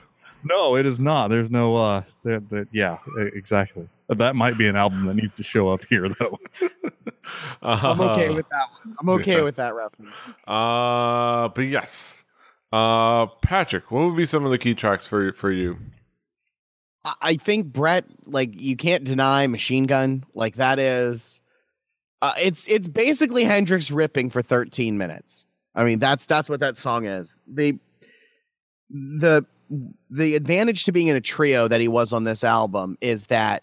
no, 0.42 0.74
it 0.76 0.86
is 0.86 0.98
not. 0.98 1.28
There's 1.28 1.50
no 1.50 1.76
uh 1.76 2.02
that 2.24 2.48
that 2.50 2.66
yeah, 2.72 2.98
exactly. 3.34 3.88
That 4.08 4.34
might 4.34 4.58
be 4.58 4.66
an 4.66 4.74
album 4.74 5.06
that 5.06 5.14
needs 5.14 5.32
to 5.34 5.44
show 5.44 5.68
up 5.72 5.82
here 5.88 6.08
though. 6.08 6.38
I'm 7.62 8.00
okay 8.00 8.30
with 8.30 8.48
that 8.48 8.66
one. 8.84 8.96
I'm 8.98 9.08
okay 9.10 9.36
Yeah. 9.36 9.42
with 9.42 9.54
that 9.56 9.74
reference. 9.74 10.10
Uh, 10.48 11.48
but 11.48 11.62
yes. 11.62 12.24
Uh, 12.72 13.26
Patrick, 13.42 13.90
what 13.90 14.06
would 14.06 14.16
be 14.16 14.26
some 14.26 14.44
of 14.44 14.50
the 14.50 14.58
key 14.58 14.74
tracks 14.74 15.06
for 15.06 15.32
for 15.34 15.52
you? 15.52 15.78
I- 17.04 17.34
think 17.34 17.66
Brett, 17.66 18.04
like 18.26 18.50
you 18.52 18.76
can't 18.76 19.04
deny 19.04 19.46
Machine 19.46 19.84
Gun. 19.86 20.24
Like 20.34 20.56
that 20.56 20.78
is, 20.78 21.40
uh, 22.22 22.34
it's 22.40 22.68
it's 22.68 22.88
basically 22.88 23.44
Hendrix 23.44 23.90
ripping 23.90 24.30
for 24.30 24.42
13 24.42 24.98
minutes. 24.98 25.46
I 25.74 25.84
mean, 25.84 25.98
that's 25.98 26.26
that's 26.26 26.48
what 26.48 26.60
that 26.60 26.78
song 26.78 27.06
is. 27.06 27.40
The 27.46 27.78
the 28.90 29.46
the 30.10 30.34
advantage 30.34 30.84
to 30.84 30.92
being 30.92 31.06
in 31.06 31.16
a 31.16 31.20
trio 31.20 31.68
that 31.68 31.80
he 31.80 31.88
was 31.88 32.12
on 32.12 32.24
this 32.24 32.42
album 32.42 32.98
is 33.00 33.26
that 33.26 33.62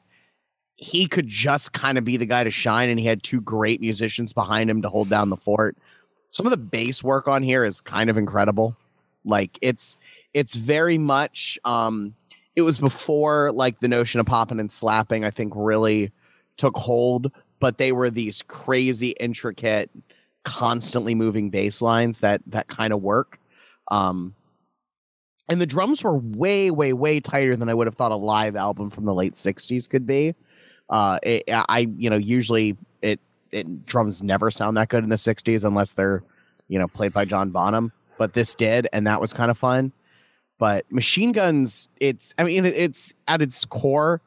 he 0.76 1.08
could 1.08 1.28
just 1.28 1.74
kind 1.74 1.98
of 1.98 2.06
be 2.06 2.18
the 2.18 2.26
guy 2.26 2.44
to 2.44 2.52
shine, 2.52 2.90
and 2.90 3.00
he 3.00 3.06
had 3.06 3.24
two 3.24 3.42
great 3.42 3.82
musicians 3.82 4.32
behind 4.32 4.70
him 4.70 4.82
to 4.84 4.90
hold 4.90 5.10
down 5.10 5.30
the 5.30 5.38
fort. 5.38 5.76
Some 6.32 6.46
of 6.46 6.52
the 6.52 6.58
bass 6.58 7.04
work 7.04 7.28
on 7.28 7.44
here 7.44 7.64
is 7.64 7.82
kind 7.82 8.10
of 8.10 8.18
incredible. 8.18 8.76
Like 9.26 9.58
it's 9.62 9.98
it's 10.34 10.56
very 10.56 10.98
much 10.98 11.60
um 11.66 12.16
it 12.58 12.64
was 12.64 12.78
before 12.80 13.54
like 13.54 13.80
the 13.80 13.88
notion 13.88 14.20
of 14.20 14.26
popping 14.26 14.60
and 14.60 14.72
slapping 14.72 15.24
i 15.24 15.32
think 15.32 15.54
really 15.56 16.12
took 16.58 16.76
hold 16.76 17.32
but 17.60 17.78
they 17.78 17.94
were 17.94 18.10
these 18.10 18.42
crazy 18.44 19.12
intricate 19.20 19.90
constantly 20.44 21.16
moving 21.16 21.50
bass 21.50 21.82
lines 21.82 22.20
that 22.20 22.42
that 22.48 22.68
kind 22.68 22.92
of 22.92 23.02
work 23.02 23.40
um 23.92 24.34
and 25.50 25.62
the 25.62 25.66
drums 25.66 26.04
were 26.04 26.18
way, 26.18 26.72
way, 26.72 26.94
way 26.94 27.20
tighter 27.20 27.56
than 27.56 27.70
I 27.70 27.74
would 27.74 27.88
have 27.88 27.96
thought 27.96 28.12
a 28.12 28.18
live 28.18 28.56
album 28.56 28.90
from 28.90 29.06
the 29.06 29.14
late 29.14 29.34
'60s 29.34 29.90
could 29.90 30.06
be. 30.06 30.36
Uh, 30.90 31.20
it, 31.24 31.44
I, 31.48 31.88
you 31.98 32.10
know, 32.10 32.18
usually 32.18 32.78
it, 33.02 33.20
it 33.52 33.86
drums 33.86 34.22
never 34.22 34.52
sound 34.52 34.78
that 34.78 34.90
good 34.90 35.04
in 35.04 35.10
the 35.10 35.16
'60s 35.16 35.64
unless 35.64 35.94
they're, 35.94 36.24
you 36.68 36.78
know, 36.78 36.88
played 36.88 37.14
by 37.14 37.26
John 37.26 37.52
Bonham. 37.52 37.92
But 38.18 38.34
this 38.34 38.56
did, 38.56 38.88
and 38.92 39.08
that 39.08 39.22
was 39.22 39.32
kind 39.32 39.52
of 39.52 39.58
fun. 39.58 39.94
But 40.60 40.92
Machine 40.92 41.32
Guns, 41.32 41.90
it's, 42.00 42.34
I 42.38 42.44
mean, 42.44 42.66
it's 42.66 43.14
at 43.28 43.42
its 43.42 43.64
core, 43.66 44.22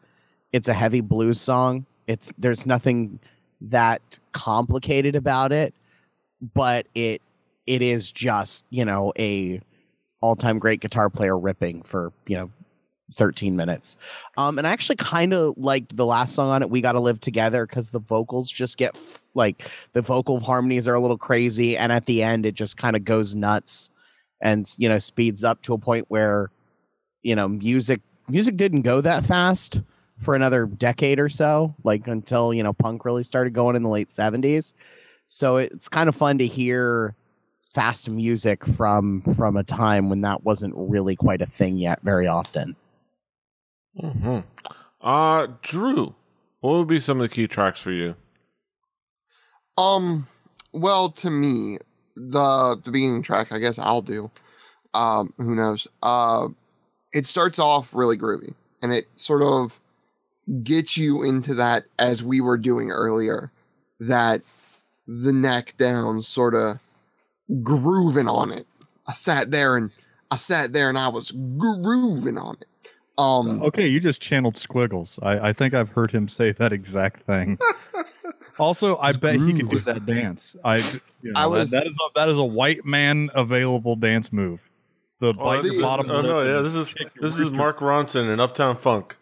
it's 0.53 0.69
a 0.69 0.75
heavy 0.75 1.01
blues 1.01 1.41
song. 1.41 1.87
It's 2.07 2.33
there's 2.39 2.67
nothing 2.67 3.21
that 3.61 4.19
complicated 4.33 5.15
about 5.15 5.53
it, 5.53 5.75
but 6.55 6.87
it 6.95 7.23
it 7.67 7.83
is 7.83 8.11
just 8.11 8.65
you 8.71 8.85
know 8.85 9.13
a 9.19 9.61
all 10.21 10.35
time 10.35 10.59
great 10.59 10.81
guitar 10.81 11.09
player 11.09 11.39
ripping 11.39 11.83
for 11.83 12.13
you 12.27 12.37
know 12.37 12.51
13 13.15 13.57
minutes. 13.57 13.97
Um, 14.37 14.59
and 14.59 14.67
I 14.67 14.71
actually 14.71 14.97
kind 14.97 15.33
of 15.33 15.55
liked 15.57 15.97
the 15.97 16.07
last 16.07 16.35
song 16.35 16.49
on 16.49 16.63
it, 16.63 16.71
We 16.71 16.81
Gotta 16.81 17.01
Live 17.01 17.21
Together, 17.21 17.67
because 17.67 17.91
the 17.91 17.99
vocals 17.99 18.51
just 18.51 18.79
get 18.79 18.97
like 19.35 19.71
the 19.93 20.03
vocal 20.03 20.41
harmonies 20.41 20.87
are 20.87 20.95
a 20.95 21.01
little 21.01 21.19
crazy. 21.19 21.77
And 21.77 21.93
at 21.93 22.07
the 22.07 22.23
end, 22.23 22.47
it 22.47 22.55
just 22.55 22.77
kind 22.77 22.97
of 22.97 23.05
goes 23.05 23.35
nuts 23.35 23.91
and, 24.41 24.73
you 24.79 24.89
know, 24.89 24.99
speeds 24.99 25.45
up 25.45 25.63
to 25.63 25.75
a 25.75 25.79
point 25.79 26.07
where, 26.09 26.51
you 27.23 27.35
know, 27.35 27.49
music 27.49 28.01
music 28.29 28.57
didn't 28.57 28.83
go 28.83 29.01
that 29.01 29.25
fast 29.25 29.81
for 30.19 30.35
another 30.35 30.67
decade 30.67 31.19
or 31.19 31.29
so, 31.29 31.75
like 31.83 32.07
until, 32.07 32.53
you 32.55 32.63
know, 32.63 32.73
punk 32.73 33.05
really 33.05 33.23
started 33.23 33.53
going 33.55 33.77
in 33.77 33.83
the 33.83 33.89
late 33.89 34.09
70s. 34.09 34.75
So 35.27 35.57
it's 35.57 35.89
kind 35.89 36.09
of 36.09 36.15
fun 36.15 36.39
to 36.39 36.47
hear 36.47 37.15
fast 37.75 38.09
music 38.09 38.67
from 38.67 39.23
from 39.35 39.57
a 39.57 39.63
time 39.63 40.11
when 40.11 40.23
that 40.23 40.43
wasn't 40.43 40.75
really 40.77 41.15
quite 41.17 41.41
a 41.41 41.47
thing 41.47 41.79
yet 41.79 42.01
very 42.03 42.27
often. 42.27 42.77
hmm 43.99 44.41
Uh, 45.01 45.47
Drew, 45.63 46.15
what 46.61 46.73
would 46.73 46.89
be 46.89 47.01
some 47.01 47.21
of 47.21 47.23
the 47.23 47.35
key 47.35 47.47
tracks 47.47 47.81
for 47.81 47.93
you? 47.93 48.17
Um, 49.79 50.27
well, 50.73 51.11
to 51.11 51.31
me, 51.31 51.79
the 52.17 52.81
the 52.85 52.91
beginning 52.91 53.23
track, 53.23 53.53
I 53.53 53.59
guess 53.59 53.79
I'll 53.79 54.03
do. 54.03 54.31
Um, 54.95 55.33
who 55.37 55.55
knows? 55.55 55.87
Uh, 56.03 56.49
it 57.13 57.27
starts 57.27 57.59
off 57.59 57.95
really 57.95 58.17
groovy, 58.17 58.55
and 58.83 58.93
it 58.93 59.09
sort 59.17 59.43
of 59.43 59.79
gets 60.63 60.97
you 60.97 61.23
into 61.23 61.55
that 61.55 61.85
as 61.99 62.23
we 62.23 62.41
were 62.41 62.59
doing 62.59 62.91
earlier, 62.91 63.53
that 64.01 64.43
the 65.07 65.33
neck 65.33 65.75
down 65.79 66.23
sort 66.23 66.55
of 66.55 66.79
grooving 67.63 68.29
on 68.29 68.51
it. 68.51 68.67
I 69.07 69.13
sat 69.13 69.51
there 69.51 69.77
and 69.77 69.91
I 70.31 70.37
sat 70.37 70.73
there 70.73 70.89
and 70.89 70.99
I 70.99 71.09
was 71.09 71.31
grooving 71.31 72.39
on 72.39 72.57
it. 72.61 72.69
Um, 73.19 73.63
Okay, 73.63 73.87
you 73.87 74.01
just 74.01 74.21
channeled 74.21 74.57
Squiggles. 74.57 75.19
I, 75.23 75.51
I 75.51 75.53
think 75.53 75.75
I've 75.75 75.91
heard 75.91 76.11
him 76.11 76.29
say 76.29 76.53
that 76.53 76.73
exact 76.73 77.27
thing. 77.27 77.59
also, 78.61 78.97
I 78.99 79.13
bet 79.13 79.41
he 79.41 79.53
could 79.55 79.71
do 79.71 79.79
that 79.81 80.07
dance. 80.07 80.55
I, 80.65 80.77
you 81.23 81.33
know, 81.33 81.33
I 81.55 81.59
that- 81.59 81.71
that 81.71 81.87
is 81.87 81.95
a, 81.95 82.09
that 82.15 82.29
is 82.29 82.39
a 82.39 82.45
white 82.45 82.85
man 82.85 83.31
available 83.35 83.97
dance 83.97 84.33
move. 84.33 84.61
The 85.21 85.33
bite 85.35 85.63
the- 85.63 85.71
the 85.71 85.81
bottom. 85.83 86.11
Oh 86.11 86.23
no, 86.23 86.43
yeah, 86.43 86.63
this 86.63 86.75
is 86.75 86.95
this 87.21 87.39
is. 87.39 87.53
Mark 87.53 87.79
Ronson 87.81 88.33
in 88.33 88.41
Uptown 88.41 88.77
Funk. 88.77 89.17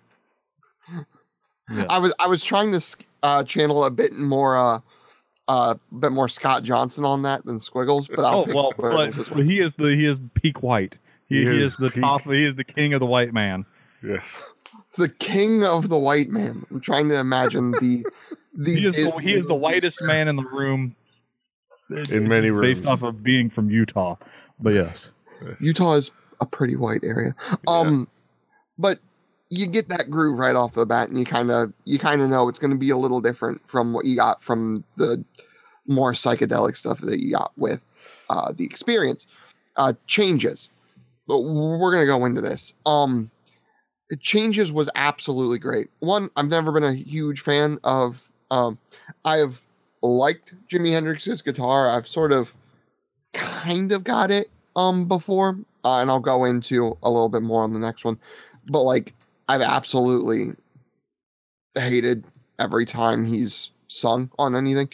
Yeah. 1.70 1.84
I 1.90 1.98
was 1.98 2.14
I 2.18 2.26
was 2.28 2.42
trying 2.42 2.72
to 2.72 2.96
uh, 3.22 3.44
channel 3.44 3.84
a 3.84 3.90
bit 3.90 4.14
more 4.14 4.56
uh, 4.56 4.80
uh, 5.48 5.74
bit 5.98 6.12
more 6.12 6.28
Scott 6.28 6.62
Johnson 6.62 7.04
on 7.04 7.22
that 7.22 7.44
than 7.44 7.60
Squiggles, 7.60 8.08
but 8.08 8.20
I'll 8.24 8.44
oh 8.48 8.54
well, 8.54 8.72
Squiggles 8.72 9.28
but 9.34 9.44
he 9.44 9.60
is 9.60 9.74
the 9.74 9.94
he 9.94 10.06
is 10.06 10.18
peak 10.34 10.62
white. 10.62 10.94
He, 11.28 11.38
He 11.38 11.50
he 11.50 11.60
is 11.62 11.72
is 11.72 11.76
the 11.76 11.90
peak. 11.90 12.02
top. 12.02 12.22
He 12.22 12.46
is 12.46 12.54
the 12.54 12.64
king 12.64 12.94
of 12.94 13.00
the 13.00 13.06
white 13.06 13.34
man. 13.34 13.66
Yes. 14.02 14.42
the 14.96 15.08
king 15.08 15.62
of 15.64 15.88
the 15.90 15.98
white 15.98 16.28
man. 16.28 16.64
I'm 16.70 16.80
trying 16.80 17.08
to 17.10 17.18
imagine 17.18 17.72
the 17.72 18.06
the 18.58 18.74
He 18.74 18.86
is 18.86 18.94
the, 18.94 19.04
Disney 19.04 19.22
he 19.22 19.34
is 19.34 19.46
the 19.46 19.54
whitest 19.54 20.02
man 20.02 20.28
in 20.28 20.36
the 20.36 20.42
room. 20.42 20.94
In 21.90 22.28
many 22.28 22.50
rooms. 22.50 22.76
based 22.78 22.86
off 22.86 23.02
of 23.02 23.22
being 23.22 23.48
from 23.48 23.70
Utah. 23.70 24.16
But 24.60 24.74
yes, 24.74 25.10
Utah 25.60 25.94
is 25.94 26.10
a 26.40 26.46
pretty 26.46 26.76
white 26.76 27.02
area. 27.02 27.34
Um, 27.66 28.08
but 28.78 28.98
you 29.50 29.66
get 29.66 29.88
that 29.88 30.10
groove 30.10 30.38
right 30.38 30.54
off 30.54 30.74
the 30.74 30.84
bat, 30.84 31.08
and 31.08 31.18
you 31.18 31.24
kind 31.24 31.50
of 31.50 31.72
you 31.84 31.98
kind 31.98 32.20
of 32.20 32.28
know 32.28 32.48
it's 32.48 32.58
going 32.58 32.70
to 32.70 32.76
be 32.76 32.90
a 32.90 32.96
little 32.96 33.20
different 33.20 33.62
from 33.68 33.92
what 33.92 34.04
you 34.04 34.16
got 34.16 34.42
from 34.42 34.84
the 34.96 35.24
more 35.86 36.12
psychedelic 36.12 36.76
stuff 36.76 37.00
that 37.00 37.20
you 37.20 37.32
got 37.32 37.52
with 37.56 37.80
uh, 38.28 38.52
the 38.52 38.64
experience. 38.64 39.26
Uh, 39.76 39.92
changes, 40.08 40.68
but 41.26 41.40
we're 41.40 41.92
going 41.92 42.02
to 42.02 42.06
go 42.06 42.24
into 42.24 42.40
this. 42.40 42.74
Um, 42.84 43.30
changes 44.20 44.72
was 44.72 44.90
absolutely 44.96 45.58
great. 45.58 45.88
One, 46.00 46.30
I've 46.36 46.48
never 46.48 46.72
been 46.72 46.84
a 46.84 46.94
huge 46.94 47.40
fan 47.40 47.78
of. 47.84 48.20
Um, 48.50 48.78
I 49.24 49.36
have 49.36 49.60
liked 50.02 50.54
Jimi 50.70 50.92
Hendrix's 50.92 51.42
guitar. 51.42 51.90
I've 51.90 52.06
sort 52.06 52.32
of 52.32 52.48
kind 53.32 53.92
of 53.92 54.04
got 54.04 54.30
it 54.30 54.50
um 54.76 55.06
before, 55.06 55.58
uh, 55.84 55.98
and 55.98 56.10
I'll 56.10 56.20
go 56.20 56.44
into 56.44 56.96
a 57.02 57.10
little 57.10 57.28
bit 57.28 57.42
more 57.42 57.62
on 57.62 57.72
the 57.72 57.78
next 57.78 58.04
one. 58.04 58.18
But 58.66 58.82
like, 58.82 59.14
I've 59.48 59.62
absolutely 59.62 60.52
hated 61.74 62.24
every 62.58 62.86
time 62.86 63.24
he's 63.24 63.70
sung 63.88 64.30
on 64.38 64.54
anything. 64.54 64.88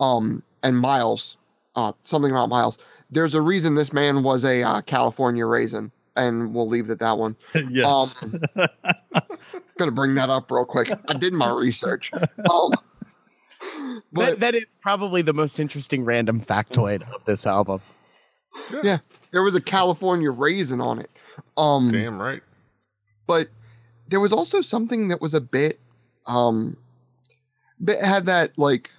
Um, 0.00 0.42
and 0.62 0.78
Miles, 0.78 1.36
uh, 1.76 1.92
something 2.04 2.30
about 2.30 2.48
Miles. 2.48 2.78
There's 3.10 3.34
a 3.34 3.42
reason 3.42 3.74
this 3.74 3.92
man 3.92 4.22
was 4.22 4.44
a 4.44 4.62
uh, 4.62 4.80
California 4.82 5.46
raisin, 5.46 5.90
and 6.16 6.54
we'll 6.54 6.68
leave 6.68 6.88
it 6.88 6.92
at 6.92 6.98
that 7.00 7.18
one. 7.18 7.36
yes. 7.70 8.14
Um, 8.22 8.40
gonna 9.78 9.90
bring 9.90 10.14
that 10.14 10.30
up 10.30 10.50
real 10.50 10.64
quick. 10.64 10.90
I 11.08 11.14
did 11.14 11.32
my 11.32 11.50
research. 11.50 12.12
Um, 12.50 12.72
but 14.12 14.40
that, 14.40 14.40
that 14.40 14.54
is 14.54 14.66
probably 14.80 15.22
the 15.22 15.32
most 15.32 15.58
interesting 15.58 16.04
random 16.04 16.40
factoid 16.40 17.02
of 17.14 17.24
this 17.24 17.46
album. 17.46 17.80
Yeah. 18.82 18.98
There 19.30 19.42
was 19.42 19.54
a 19.54 19.60
California 19.60 20.30
raisin 20.30 20.80
on 20.80 20.98
it. 20.98 21.10
Um, 21.56 21.90
Damn 21.90 22.20
right. 22.20 22.42
but 23.26 23.48
there 24.08 24.20
was 24.20 24.32
also 24.32 24.60
something 24.60 25.08
that 25.08 25.20
was 25.20 25.34
a 25.34 25.40
bit 25.40 25.78
um 26.26 26.76
bit 27.82 28.04
had 28.04 28.26
that 28.26 28.50
like 28.58 28.90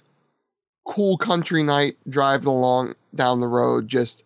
cool 0.86 1.16
country 1.16 1.62
night 1.62 1.96
driving 2.08 2.48
along 2.48 2.94
down 3.14 3.40
the 3.40 3.46
road 3.46 3.88
just 3.88 4.24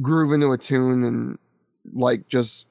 grooving 0.00 0.40
to 0.40 0.50
a 0.50 0.58
tune 0.58 1.04
and 1.04 1.38
like 1.94 2.28
just 2.28 2.66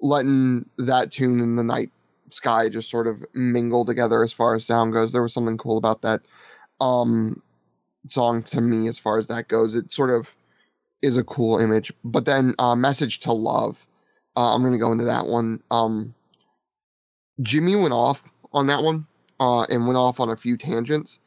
letting 0.00 0.68
that 0.76 1.10
tune 1.10 1.40
in 1.40 1.56
the 1.56 1.62
night 1.62 1.90
sky 2.30 2.68
just 2.68 2.90
sort 2.90 3.06
of 3.06 3.24
mingle 3.34 3.84
together 3.86 4.22
as 4.22 4.32
far 4.32 4.54
as 4.54 4.66
sound 4.66 4.92
goes 4.92 5.12
there 5.12 5.22
was 5.22 5.32
something 5.32 5.56
cool 5.56 5.78
about 5.78 6.02
that 6.02 6.20
um 6.82 7.40
song 8.08 8.42
to 8.42 8.60
me 8.60 8.88
as 8.88 8.98
far 8.98 9.18
as 9.18 9.28
that 9.28 9.48
goes 9.48 9.74
it 9.76 9.92
sort 9.92 10.10
of 10.10 10.26
is 11.02 11.16
a 11.16 11.24
cool 11.24 11.58
image 11.58 11.92
but 12.04 12.24
then 12.24 12.54
uh 12.58 12.74
message 12.74 13.20
to 13.20 13.32
love 13.32 13.86
uh, 14.36 14.54
I'm 14.54 14.62
gonna 14.62 14.78
go 14.78 14.92
into 14.92 15.04
that 15.04 15.26
one. 15.26 15.62
Um, 15.70 16.14
Jimi 17.40 17.80
went 17.80 17.92
off 17.92 18.22
on 18.52 18.66
that 18.68 18.82
one, 18.82 19.06
uh, 19.40 19.62
and 19.64 19.86
went 19.86 19.96
off 19.96 20.20
on 20.20 20.30
a 20.30 20.36
few 20.36 20.56
tangents, 20.56 21.18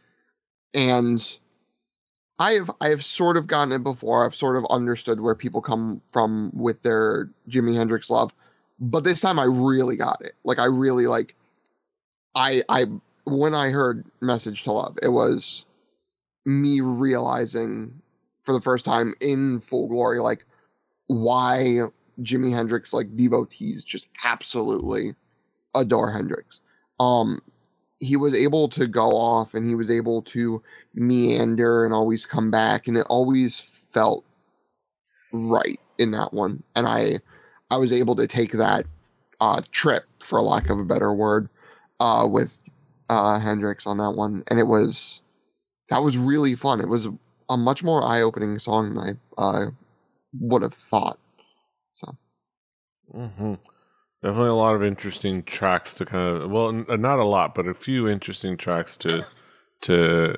and 0.73 1.37
I 2.39 2.53
have 2.53 2.71
I 2.81 2.89
have 2.89 3.03
sort 3.03 3.37
of 3.37 3.47
gotten 3.47 3.73
it 3.73 3.83
before. 3.83 4.25
I've 4.25 4.35
sort 4.35 4.57
of 4.57 4.65
understood 4.69 5.19
where 5.21 5.35
people 5.35 5.61
come 5.61 6.01
from 6.11 6.51
with 6.53 6.81
their 6.81 7.29
Jimi 7.49 7.75
Hendrix 7.75 8.09
love, 8.09 8.33
but 8.79 9.03
this 9.03 9.21
time 9.21 9.39
I 9.39 9.45
really 9.45 9.95
got 9.97 10.21
it. 10.21 10.33
Like 10.43 10.59
I 10.59 10.65
really 10.65 11.07
like. 11.07 11.35
I 12.33 12.63
I 12.69 12.85
when 13.25 13.53
I 13.53 13.69
heard 13.69 14.05
"Message 14.21 14.63
to 14.63 14.71
Love," 14.71 14.97
it 15.01 15.09
was 15.09 15.65
me 16.45 16.81
realizing 16.81 18.01
for 18.43 18.53
the 18.53 18.61
first 18.61 18.85
time 18.85 19.13
in 19.19 19.61
full 19.61 19.88
glory, 19.88 20.19
like 20.19 20.45
why 21.07 21.81
Jimi 22.21 22.53
Hendrix 22.53 22.93
like 22.93 23.15
devotees 23.15 23.83
just 23.83 24.07
absolutely 24.23 25.15
adore 25.75 26.11
Hendrix. 26.11 26.61
Um 26.99 27.39
he 27.99 28.17
was 28.17 28.35
able 28.35 28.67
to 28.69 28.88
go 28.88 29.11
off 29.11 29.53
and 29.53 29.67
he 29.67 29.73
was 29.73 29.89
able 29.89 30.21
to 30.21 30.61
meander 30.93 31.85
and 31.85 31.93
always 31.93 32.25
come 32.25 32.51
back 32.51 32.88
and 32.88 32.97
it 32.97 33.05
always 33.09 33.63
felt 33.93 34.23
right 35.31 35.79
in 35.97 36.11
that 36.11 36.33
one 36.33 36.61
and 36.75 36.88
I 36.88 37.19
I 37.71 37.77
was 37.77 37.91
able 37.91 38.15
to 38.17 38.27
take 38.27 38.51
that 38.53 38.85
uh 39.41 39.61
trip 39.71 40.05
for 40.19 40.41
lack 40.41 40.69
of 40.69 40.79
a 40.79 40.83
better 40.83 41.13
word 41.13 41.49
uh 41.99 42.27
with 42.29 42.59
uh 43.09 43.39
Hendrix 43.39 43.85
on 43.87 43.97
that 43.97 44.11
one 44.11 44.43
and 44.47 44.59
it 44.59 44.67
was 44.67 45.21
that 45.89 45.99
was 46.03 46.17
really 46.17 46.55
fun. 46.55 46.81
It 46.81 46.87
was 46.89 47.07
a 47.49 47.57
much 47.57 47.83
more 47.83 48.03
eye-opening 48.03 48.57
song 48.59 48.95
than 48.95 49.17
I 49.37 49.41
uh 49.41 49.65
would 50.39 50.61
have 50.63 50.73
thought. 50.73 51.19
hmm 53.11 53.53
Definitely 54.23 54.49
a 54.49 54.53
lot 54.55 54.73
of 54.73 54.81
interesting 54.83 55.43
tracks 55.43 55.93
to 55.95 56.05
kind 56.05 56.41
of 56.41 56.49
well, 56.49 56.69
n- 56.69 56.85
not 57.01 57.19
a 57.19 57.23
lot, 57.25 57.53
but 57.53 57.67
a 57.67 57.75
few 57.75 58.07
interesting 58.09 58.57
tracks 58.57 58.97
to 58.97 59.23
to 59.81 60.35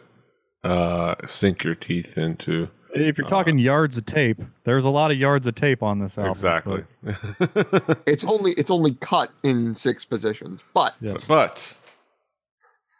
uh 0.65 1.15
sink 1.27 1.63
your 1.63 1.75
teeth 1.75 2.17
into. 2.17 2.67
If 2.93 3.17
you're 3.17 3.25
Uh, 3.27 3.29
talking 3.29 3.59
yards 3.59 3.95
of 3.95 4.05
tape, 4.05 4.39
there's 4.65 4.83
a 4.83 4.89
lot 4.89 5.11
of 5.11 5.17
yards 5.17 5.47
of 5.47 5.55
tape 5.55 5.83
on 5.83 5.99
this 5.99 6.17
album. 6.17 6.31
exactly. 6.31 6.83
It's 8.05 8.25
only 8.25 8.51
it's 8.53 8.71
only 8.71 8.95
cut 8.95 9.31
in 9.43 9.73
six 9.75 10.03
positions, 10.03 10.59
but 10.73 10.95
but- 11.01 11.07
yeah. 11.07 11.17
but 11.25 11.77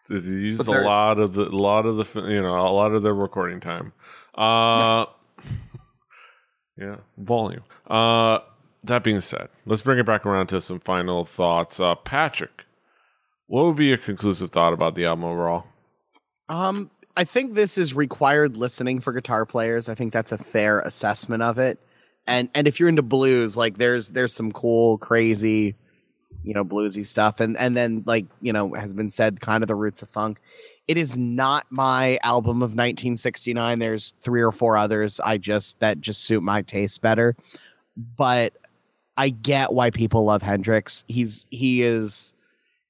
they 0.10 0.15
used 0.15 0.67
a 0.67 0.82
lot 0.82 1.20
of 1.20 1.34
the 1.34 1.43
a 1.43 1.50
lot 1.50 1.86
of 1.86 1.98
the 1.98 2.22
you 2.22 2.41
know 2.41 2.56
a 2.56 2.72
lot 2.72 2.93
of 2.93 3.04
their 3.04 3.13
recording 3.13 3.60
time. 3.60 3.93
Uh, 4.36 5.06
yeah, 6.78 6.98
volume. 7.17 7.63
Uh, 7.88 8.39
that 8.84 9.04
being 9.04 9.22
said, 9.22 9.50
let's 9.65 9.82
bring 9.82 10.00
it 10.00 10.06
back 10.06 10.26
around 10.26 10.48
to 10.48 10.62
some 10.62 10.80
final 10.80 11.26
thoughts. 11.26 11.80
Uh, 11.80 11.96
Patrick, 11.96 12.65
what 13.48 13.65
would 13.65 13.76
be 13.76 13.86
your 13.86 13.98
conclusive 13.98 14.52
thought 14.52 14.74
about 14.74 14.96
the 14.96 15.06
album 15.06 15.26
overall? 15.26 15.65
Um, 16.50 16.89
I 17.17 17.24
think 17.24 17.54
this 17.54 17.78
is 17.78 17.93
required 17.93 18.58
listening 18.58 19.00
for 19.00 19.12
guitar 19.12 19.46
players. 19.46 19.89
I 19.89 19.96
think 19.96 20.13
that's 20.13 20.32
a 20.32 20.38
fair 20.38 20.80
assessment 20.82 21.43
of 21.43 21.58
it. 21.58 21.80
And 22.28 22.50
and 22.54 22.67
if 22.67 22.80
you're 22.80 22.89
into 22.89 23.02
blues, 23.02 23.58
like 23.58 23.78
there's 23.78 24.12
there's 24.12 24.34
some 24.34 24.52
cool, 24.52 24.98
crazy, 24.98 25.76
you 26.43 26.54
know, 26.54 26.63
bluesy 26.63 27.06
stuff. 27.06 27.39
And 27.39 27.58
and 27.58 27.76
then 27.76 28.04
like, 28.06 28.26
you 28.41 28.54
know, 28.54 28.73
has 28.73 28.93
been 28.93 29.10
said 29.10 29.41
kind 29.41 29.63
of 29.63 29.67
the 29.67 29.76
roots 29.76 30.02
of 30.02 30.10
funk. 30.10 30.39
It 30.88 30.97
is 30.97 31.17
not 31.17 31.65
my 31.69 32.17
album 32.23 32.58
of 32.58 32.71
1969. 32.71 33.80
There's 33.80 34.13
three 34.21 34.41
or 34.41 34.52
four 34.52 34.78
others 34.78 35.19
I 35.23 35.38
just 35.38 35.80
that 35.80 36.00
just 36.00 36.23
suit 36.23 36.41
my 36.43 36.62
taste 36.62 37.02
better. 37.02 37.36
But 38.15 38.54
I 39.17 39.30
get 39.30 39.73
why 39.73 39.89
people 39.89 40.23
love 40.23 40.41
Hendrix. 40.41 41.04
He's 41.08 41.47
he 41.50 41.82
is 41.82 42.34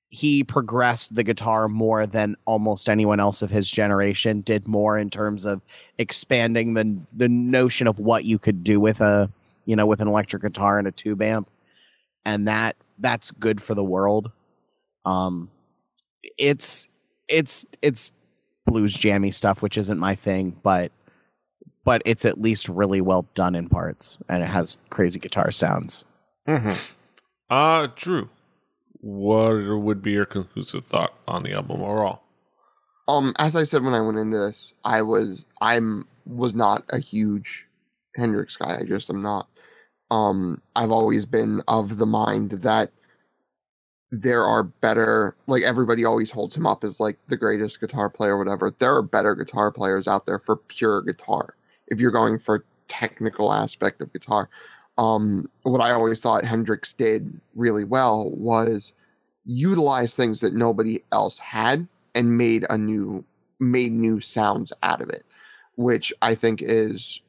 he 0.09 0.43
progressed 0.43 1.15
the 1.15 1.23
guitar 1.23 1.67
more 1.67 2.05
than 2.05 2.35
almost 2.45 2.87
anyone 2.87 3.19
else 3.19 3.41
of 3.41 3.49
his 3.49 3.69
generation 3.69 4.41
did 4.41 4.67
more 4.67 4.97
in 4.97 5.09
terms 5.09 5.45
of 5.45 5.61
expanding 5.97 6.73
the 6.73 6.97
the 7.13 7.29
notion 7.29 7.87
of 7.87 7.99
what 7.99 8.23
you 8.23 8.39
could 8.39 8.63
do 8.63 8.79
with 8.79 9.01
a 9.01 9.29
you 9.65 9.75
know 9.75 9.85
with 9.85 9.99
an 9.99 10.07
electric 10.07 10.41
guitar 10.41 10.79
and 10.79 10.87
a 10.87 10.91
tube 10.91 11.21
amp 11.21 11.49
and 12.25 12.47
that 12.47 12.75
that's 12.99 13.31
good 13.31 13.61
for 13.61 13.75
the 13.75 13.83
world 13.83 14.31
um 15.05 15.49
it's 16.37 16.87
it's 17.27 17.65
it's 17.81 18.11
blues 18.65 18.93
jammy 18.95 19.31
stuff 19.31 19.61
which 19.61 19.77
isn't 19.77 19.99
my 19.99 20.15
thing 20.15 20.55
but 20.63 20.91
but 21.83 22.01
it's 22.05 22.25
at 22.25 22.41
least 22.41 22.67
really 22.67 22.99
well 22.99 23.25
done 23.33 23.55
in 23.55 23.69
parts 23.69 24.17
and 24.27 24.43
it 24.43 24.47
has 24.47 24.77
crazy 24.89 25.19
guitar 25.19 25.51
sounds 25.51 26.05
Mm-hmm. 26.47 27.53
Uh, 27.53 27.87
Drew, 27.95 28.29
what 29.01 29.51
would 29.53 30.01
be 30.01 30.11
your 30.11 30.25
conclusive 30.25 30.85
thought 30.85 31.13
on 31.27 31.43
the 31.43 31.53
album 31.53 31.81
overall? 31.81 32.21
um, 33.07 33.33
as 33.37 33.55
I 33.55 33.63
said 33.63 33.83
when 33.83 33.93
I 33.93 34.01
went 34.01 34.17
into 34.17 34.37
this, 34.37 34.73
I 34.83 35.01
was 35.01 35.45
I'm 35.61 36.07
was 36.25 36.53
not 36.53 36.83
a 36.89 36.99
huge 36.99 37.65
Hendrix 38.15 38.57
guy. 38.57 38.79
I 38.79 38.83
just 38.83 39.09
am 39.09 39.21
not. 39.21 39.47
Um, 40.11 40.61
I've 40.75 40.91
always 40.91 41.25
been 41.25 41.61
of 41.67 41.97
the 41.97 42.05
mind 42.05 42.51
that 42.51 42.91
there 44.11 44.43
are 44.45 44.63
better 44.63 45.35
like 45.47 45.63
everybody 45.63 46.05
always 46.05 46.31
holds 46.31 46.55
him 46.55 46.65
up 46.65 46.83
as 46.83 46.99
like 46.99 47.17
the 47.27 47.35
greatest 47.35 47.81
guitar 47.81 48.09
player 48.09 48.35
or 48.35 48.37
whatever. 48.37 48.73
There 48.79 48.95
are 48.95 49.01
better 49.01 49.35
guitar 49.35 49.71
players 49.71 50.07
out 50.07 50.25
there 50.25 50.39
for 50.39 50.55
pure 50.55 51.01
guitar 51.01 51.55
if 51.87 51.99
you're 51.99 52.11
going 52.11 52.39
for 52.39 52.63
technical 52.87 53.51
aspect 53.51 54.01
of 54.01 54.13
guitar. 54.13 54.49
Um 54.97 55.49
what 55.63 55.81
i 55.81 55.91
always 55.91 56.19
thought 56.19 56.43
hendrix 56.43 56.93
did 56.93 57.39
really 57.55 57.83
well 57.83 58.31
was 58.31 58.93
utilize 59.45 60.15
things 60.15 60.41
that 60.41 60.53
nobody 60.55 61.03
else 61.11 61.37
had 61.37 61.87
and 62.15 62.37
made 62.37 62.65
a 62.69 62.77
new 62.77 63.23
made 63.59 63.91
new 63.91 64.19
sounds 64.19 64.73
out 64.81 65.01
of 65.01 65.09
it 65.09 65.23
which 65.75 66.11
i 66.23 66.33
think 66.33 66.61
is 66.63 67.21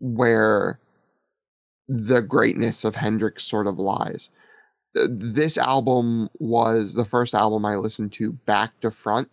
where 0.00 0.78
the 1.88 2.20
greatness 2.20 2.84
of 2.84 2.96
hendrix 2.96 3.44
sort 3.44 3.66
of 3.66 3.78
lies 3.78 4.30
this 5.08 5.58
album 5.58 6.28
was 6.38 6.94
the 6.94 7.04
first 7.04 7.34
album 7.34 7.64
I 7.64 7.76
listened 7.76 8.12
to 8.14 8.32
back 8.32 8.78
to 8.80 8.90
front, 8.90 9.28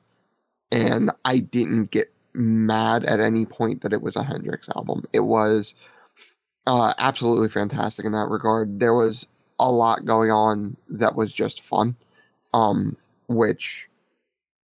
and 0.71 1.11
I 1.23 1.39
didn't 1.39 1.91
get 1.91 2.11
mad 2.33 3.05
at 3.05 3.19
any 3.19 3.45
point 3.45 3.81
that 3.81 3.93
it 3.93 4.01
was 4.01 4.15
a 4.15 4.23
Hendrix 4.23 4.67
album. 4.75 5.03
It 5.13 5.21
was 5.21 5.75
uh, 6.67 6.93
absolutely 6.97 7.49
fantastic 7.49 8.05
in 8.05 8.11
that 8.11 8.29
regard. 8.29 8.79
There 8.79 8.93
was 8.93 9.25
a 9.59 9.71
lot 9.71 10.05
going 10.05 10.31
on 10.31 10.75
that 10.89 11.15
was 11.15 11.31
just 11.31 11.61
fun, 11.61 11.95
um, 12.53 12.97
which 13.27 13.87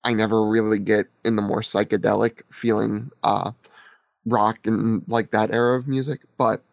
I 0.04 0.14
never 0.14 0.48
really 0.48 0.80
get 0.80 1.08
in 1.24 1.36
the 1.36 1.42
more 1.42 1.62
psychedelic 1.62 2.42
feeling 2.52 3.12
uh, 3.24 3.52
rock 4.26 4.58
and 4.66 5.04
like 5.08 5.32
that 5.32 5.52
era 5.52 5.78
of 5.78 5.88
music, 5.88 6.22
but 6.38 6.64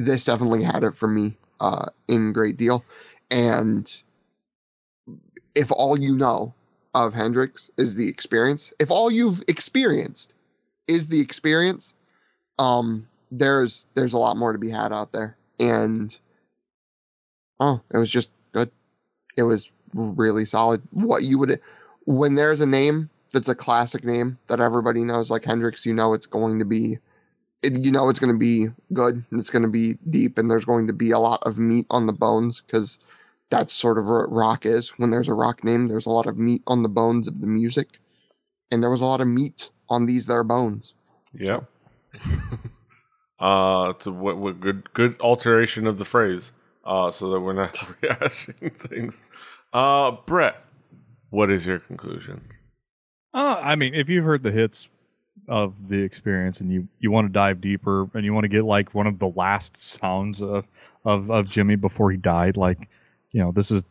this 0.00 0.24
definitely 0.24 0.62
had 0.62 0.82
it 0.82 0.96
for 0.96 1.06
me 1.06 1.36
uh, 1.60 1.86
in 2.08 2.32
great 2.32 2.56
deal. 2.56 2.84
And 3.30 3.92
if 5.54 5.70
all 5.70 5.98
you 5.98 6.16
know 6.16 6.54
of 6.94 7.12
Hendrix 7.12 7.70
is 7.76 7.94
the 7.94 8.08
experience, 8.08 8.72
if 8.78 8.90
all 8.90 9.10
you've 9.10 9.42
experienced 9.46 10.32
is 10.88 11.08
the 11.08 11.20
experience, 11.20 11.94
um, 12.58 13.06
there's 13.30 13.86
there's 13.94 14.14
a 14.14 14.18
lot 14.18 14.38
more 14.38 14.52
to 14.52 14.58
be 14.58 14.70
had 14.70 14.92
out 14.92 15.12
there. 15.12 15.36
And 15.58 16.16
oh, 17.60 17.82
it 17.92 17.98
was 17.98 18.10
just 18.10 18.30
good. 18.52 18.70
It 19.36 19.42
was 19.42 19.70
really 19.92 20.46
solid. 20.46 20.82
What 20.92 21.24
you 21.24 21.38
would 21.38 21.60
when 22.06 22.36
there's 22.36 22.60
a 22.60 22.66
name 22.66 23.10
that's 23.32 23.50
a 23.50 23.54
classic 23.54 24.02
name 24.02 24.38
that 24.48 24.60
everybody 24.60 25.04
knows, 25.04 25.28
like 25.28 25.44
Hendrix, 25.44 25.84
you 25.84 25.92
know 25.92 26.14
it's 26.14 26.26
going 26.26 26.58
to 26.58 26.64
be 26.64 26.98
it, 27.62 27.78
you 27.78 27.92
know 27.92 28.08
it's 28.08 28.18
going 28.18 28.32
to 28.32 28.38
be 28.38 28.68
good 28.92 29.24
and 29.30 29.40
it's 29.40 29.50
going 29.50 29.62
to 29.62 29.68
be 29.68 29.96
deep 30.08 30.38
and 30.38 30.50
there's 30.50 30.64
going 30.64 30.86
to 30.86 30.92
be 30.92 31.10
a 31.10 31.18
lot 31.18 31.42
of 31.44 31.58
meat 31.58 31.86
on 31.90 32.06
the 32.06 32.12
bones 32.12 32.62
because 32.66 32.98
that's 33.50 33.74
sort 33.74 33.98
of 33.98 34.06
what 34.06 34.30
rock 34.32 34.64
is. 34.64 34.90
When 34.96 35.10
there's 35.10 35.28
a 35.28 35.34
rock 35.34 35.64
name, 35.64 35.88
there's 35.88 36.06
a 36.06 36.10
lot 36.10 36.26
of 36.26 36.38
meat 36.38 36.62
on 36.66 36.82
the 36.82 36.88
bones 36.88 37.28
of 37.28 37.40
the 37.40 37.46
music, 37.46 37.88
and 38.70 38.82
there 38.82 38.90
was 38.90 39.00
a 39.00 39.06
lot 39.06 39.20
of 39.20 39.26
meat 39.26 39.70
on 39.88 40.06
these 40.06 40.26
there 40.26 40.44
bones. 40.44 40.94
Yep. 41.34 41.64
uh, 43.40 43.92
to 43.94 44.10
what, 44.12 44.38
what 44.38 44.60
good 44.60 44.92
good 44.94 45.20
alteration 45.20 45.86
of 45.86 45.98
the 45.98 46.04
phrase, 46.04 46.52
uh, 46.84 47.10
so 47.10 47.30
that 47.30 47.40
we're 47.40 47.52
not 47.52 47.74
rehashing 48.02 48.88
things. 48.88 49.14
Uh, 49.72 50.12
Brett, 50.26 50.64
what 51.30 51.50
is 51.50 51.66
your 51.66 51.80
conclusion? 51.80 52.48
Uh, 53.34 53.60
I 53.60 53.76
mean, 53.76 53.94
if 53.94 54.08
you've 54.08 54.24
heard 54.24 54.42
the 54.42 54.50
hits 54.50 54.88
of 55.50 55.74
the 55.88 56.00
experience 56.00 56.60
and 56.60 56.72
you, 56.72 56.88
you 57.00 57.10
want 57.10 57.26
to 57.26 57.32
dive 57.32 57.60
deeper 57.60 58.08
and 58.14 58.24
you 58.24 58.32
want 58.32 58.44
to 58.44 58.48
get 58.48 58.64
like 58.64 58.94
one 58.94 59.06
of 59.06 59.18
the 59.18 59.28
last 59.28 59.76
sounds 59.82 60.40
of, 60.40 60.64
of, 61.04 61.30
of 61.30 61.46
Jimi 61.46 61.78
before 61.78 62.10
he 62.10 62.16
died, 62.16 62.56
like, 62.56 62.88
you 63.32 63.42
know, 63.42 63.52
this 63.52 63.70
is 63.70 63.84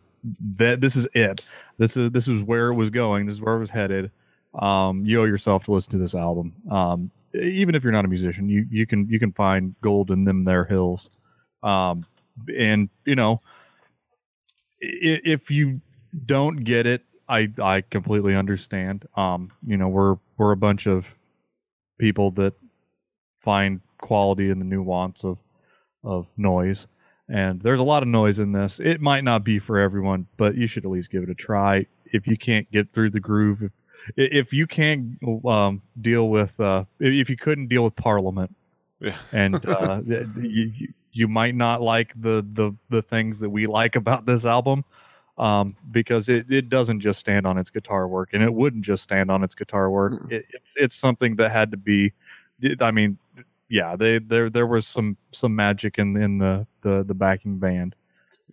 that 0.58 0.82
this 0.82 0.96
is 0.96 1.08
it. 1.14 1.42
This 1.78 1.96
is 1.96 2.12
this 2.12 2.28
is 2.28 2.42
where 2.44 2.70
it 2.70 2.76
was 2.76 2.90
going. 2.90 3.26
This 3.26 3.36
is 3.36 3.42
where 3.42 3.56
it 3.56 3.60
was 3.60 3.70
headed. 3.70 4.12
Um, 4.60 5.06
you 5.06 5.22
owe 5.22 5.26
yourself 5.26 5.66
to 5.66 5.72
listen 5.72 5.92
to 5.92 5.98
this 5.98 6.16
album. 6.16 6.54
Um, 6.70 7.12
even 7.34 7.76
if 7.76 7.84
you're 7.84 7.94
not 7.94 8.06
a 8.06 8.10
musician, 8.10 8.50
you, 8.50 8.66
you 8.70 8.86
can 8.86 9.08
you 9.08 9.20
can 9.20 9.32
find 9.32 9.76
gold 9.82 10.12
in 10.12 10.26
them 10.26 10.44
there 10.44 10.66
hills. 10.66 11.10
Um, 11.64 12.06
and 12.58 12.90
you 13.06 13.16
know, 13.16 13.42
if 14.82 15.52
you 15.52 15.82
don't 16.26 16.58
get 16.58 16.86
it, 16.86 17.04
I 17.28 17.50
I 17.62 17.82
completely 17.82 18.36
understand. 18.36 19.08
Um, 19.16 19.52
you 19.66 19.78
know, 19.78 19.88
we're 19.88 20.18
we're 20.38 20.52
a 20.52 20.58
bunch 20.58 20.88
of 20.88 21.06
people 22.00 22.32
that 22.32 22.54
find 23.42 23.82
quality 24.00 24.50
in 24.50 24.60
the 24.60 24.66
nuance 24.66 25.24
of 25.24 25.38
of 26.04 26.28
noise, 26.38 26.88
and 27.28 27.62
there's 27.62 27.80
a 27.80 27.84
lot 27.84 28.02
of 28.04 28.10
noise 28.10 28.40
in 28.40 28.54
this. 28.54 28.80
It 28.80 29.02
might 29.02 29.24
not 29.24 29.44
be 29.44 29.60
for 29.60 29.78
everyone, 29.78 30.28
but 30.38 30.56
you 30.56 30.66
should 30.68 30.86
at 30.86 30.92
least 30.92 31.12
give 31.12 31.24
it 31.24 31.30
a 31.30 31.36
try. 31.36 31.86
If 32.06 32.26
you 32.28 32.38
can't 32.38 32.70
get 32.72 32.92
through 32.94 33.12
the 33.12 33.20
groove, 33.20 33.62
if 33.64 33.72
if 34.16 34.54
you 34.54 34.66
can't 34.66 35.18
um, 35.46 35.82
deal 36.02 36.30
with 36.30 36.58
uh, 36.60 36.86
if 37.00 37.30
you 37.30 37.38
couldn't 37.38 37.68
deal 37.68 37.84
with 37.84 37.96
Parliament, 37.96 38.56
Yeah. 39.00 39.18
and 39.34 39.64
uh, 39.66 40.02
you, 40.06 40.72
you- 40.76 40.94
you 41.12 41.28
might 41.28 41.56
not 41.56 41.82
like 41.82 42.14
the, 42.22 42.46
the 42.54 42.72
the 42.90 43.02
things 43.02 43.40
that 43.40 43.50
we 43.50 43.66
like 43.66 43.96
about 43.96 44.28
this 44.28 44.46
album 44.46 44.86
um, 45.40 45.76
because 45.92 46.30
it, 46.30 46.52
it 46.52 46.70
doesn't 46.70 47.00
just 47.00 47.20
stand 47.20 47.48
on 47.48 47.58
its 47.58 47.70
guitar 47.70 48.08
work 48.08 48.30
and 48.34 48.44
it 48.44 48.54
wouldn't 48.54 48.84
just 48.84 49.04
stand 49.04 49.32
on 49.32 49.44
its 49.44 49.56
guitar 49.56 49.90
work. 49.90 50.14
Mm-mm. 50.14 50.32
it, 50.32 50.46
it's 50.52 50.74
it's 50.76 50.96
something 50.96 51.36
that 51.38 51.52
had 51.52 51.72
to 51.72 51.78
be 51.78 52.12
i 52.82 52.92
mean 52.92 53.18
yeah 53.70 53.96
they 53.96 54.20
there 54.20 54.50
there 54.50 54.68
was 54.68 54.86
some 54.86 55.16
some 55.32 55.56
magic 55.56 55.98
in 55.98 56.16
in 56.22 56.38
the 56.38 56.68
the, 56.82 57.04
the 57.04 57.14
backing 57.14 57.58
band. 57.58 57.96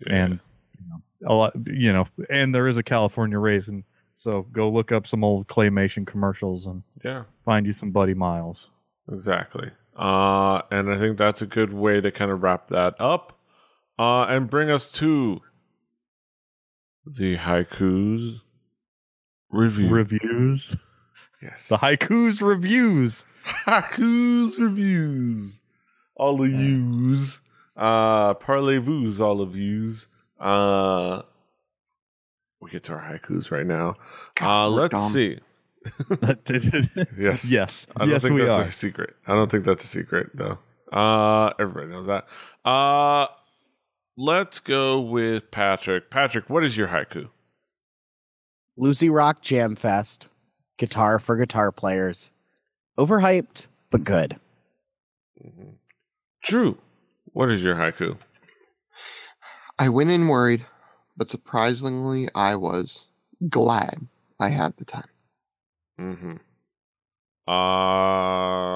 And 0.08 0.38
you 0.78 0.84
know, 0.90 1.02
a 1.26 1.34
lot 1.34 1.52
you 1.66 1.92
know 1.92 2.06
and 2.30 2.54
there 2.54 2.68
is 2.68 2.76
a 2.76 2.82
california 2.82 3.38
raisin 3.38 3.82
so 4.16 4.42
go 4.50 4.68
look 4.70 4.92
up 4.92 5.06
some 5.06 5.22
old 5.22 5.46
claymation 5.46 6.06
commercials 6.06 6.66
and 6.66 6.82
yeah, 7.04 7.24
find 7.44 7.66
you 7.66 7.72
some 7.72 7.90
buddy 7.92 8.14
miles. 8.14 8.70
Exactly. 9.12 9.70
Uh, 9.96 10.62
and 10.70 10.90
I 10.90 10.98
think 10.98 11.18
that's 11.18 11.42
a 11.42 11.46
good 11.46 11.72
way 11.72 12.00
to 12.00 12.10
kind 12.10 12.30
of 12.30 12.42
wrap 12.42 12.68
that 12.68 13.00
up, 13.00 13.38
uh, 13.98 14.24
and 14.24 14.50
bring 14.50 14.70
us 14.70 14.90
to 14.92 15.40
the 17.06 17.36
haikus 17.36 18.40
review. 19.50 19.88
reviews 19.88 20.76
Yes. 21.42 21.68
The 21.68 21.76
haikus 21.76 22.40
reviews. 22.40 23.24
Haikus 23.66 24.58
reviews. 24.58 25.60
All 26.16 26.42
of 26.42 26.50
yous. 26.50 27.40
Uh, 27.76 28.32
parlez-vous, 28.34 29.20
all 29.22 29.40
of 29.42 29.54
yous. 29.54 30.08
Uh, 30.40 31.22
we 32.60 32.70
get 32.70 32.84
to 32.84 32.92
our 32.94 33.00
haikus 33.02 33.50
right 33.50 33.66
now. 33.66 33.94
God, 34.34 34.64
Uh, 34.64 34.68
let's 34.70 34.92
dumb. 34.94 35.10
see. 35.10 35.38
Yes. 37.18 37.50
yes. 37.50 37.86
I 37.94 38.00
don't 38.00 38.10
yes, 38.10 38.22
think 38.22 38.34
we 38.34 38.40
that's 38.44 38.56
are. 38.58 38.62
a 38.62 38.72
secret. 38.72 39.14
I 39.26 39.34
don't 39.34 39.50
think 39.50 39.64
that's 39.64 39.84
a 39.84 39.88
secret 39.88 40.30
though. 40.34 40.58
Uh, 40.90 41.52
everybody 41.60 41.88
knows 41.88 42.06
that. 42.06 42.24
Uh, 42.68 43.26
let's 44.16 44.60
go 44.60 45.00
with 45.00 45.50
Patrick. 45.50 46.10
Patrick, 46.10 46.48
what 46.48 46.64
is 46.64 46.76
your 46.76 46.88
haiku? 46.88 47.28
Lucy 48.76 49.08
Rock 49.08 49.42
Jam 49.42 49.76
Fest. 49.76 50.28
Guitar 50.78 51.18
for 51.18 51.36
guitar 51.36 51.72
players. 51.72 52.30
Overhyped, 52.98 53.66
but 53.90 54.04
good. 54.04 54.38
Drew, 56.42 56.78
what 57.32 57.50
is 57.50 57.62
your 57.62 57.76
haiku? 57.76 58.18
I 59.78 59.88
went 59.88 60.10
in 60.10 60.28
worried, 60.28 60.64
but 61.16 61.28
surprisingly, 61.28 62.28
I 62.34 62.56
was 62.56 63.06
glad 63.48 64.06
I 64.38 64.48
had 64.50 64.76
the 64.76 64.84
time. 64.84 65.08
Mm-hmm. 66.00 66.34
Uh, 67.48 67.50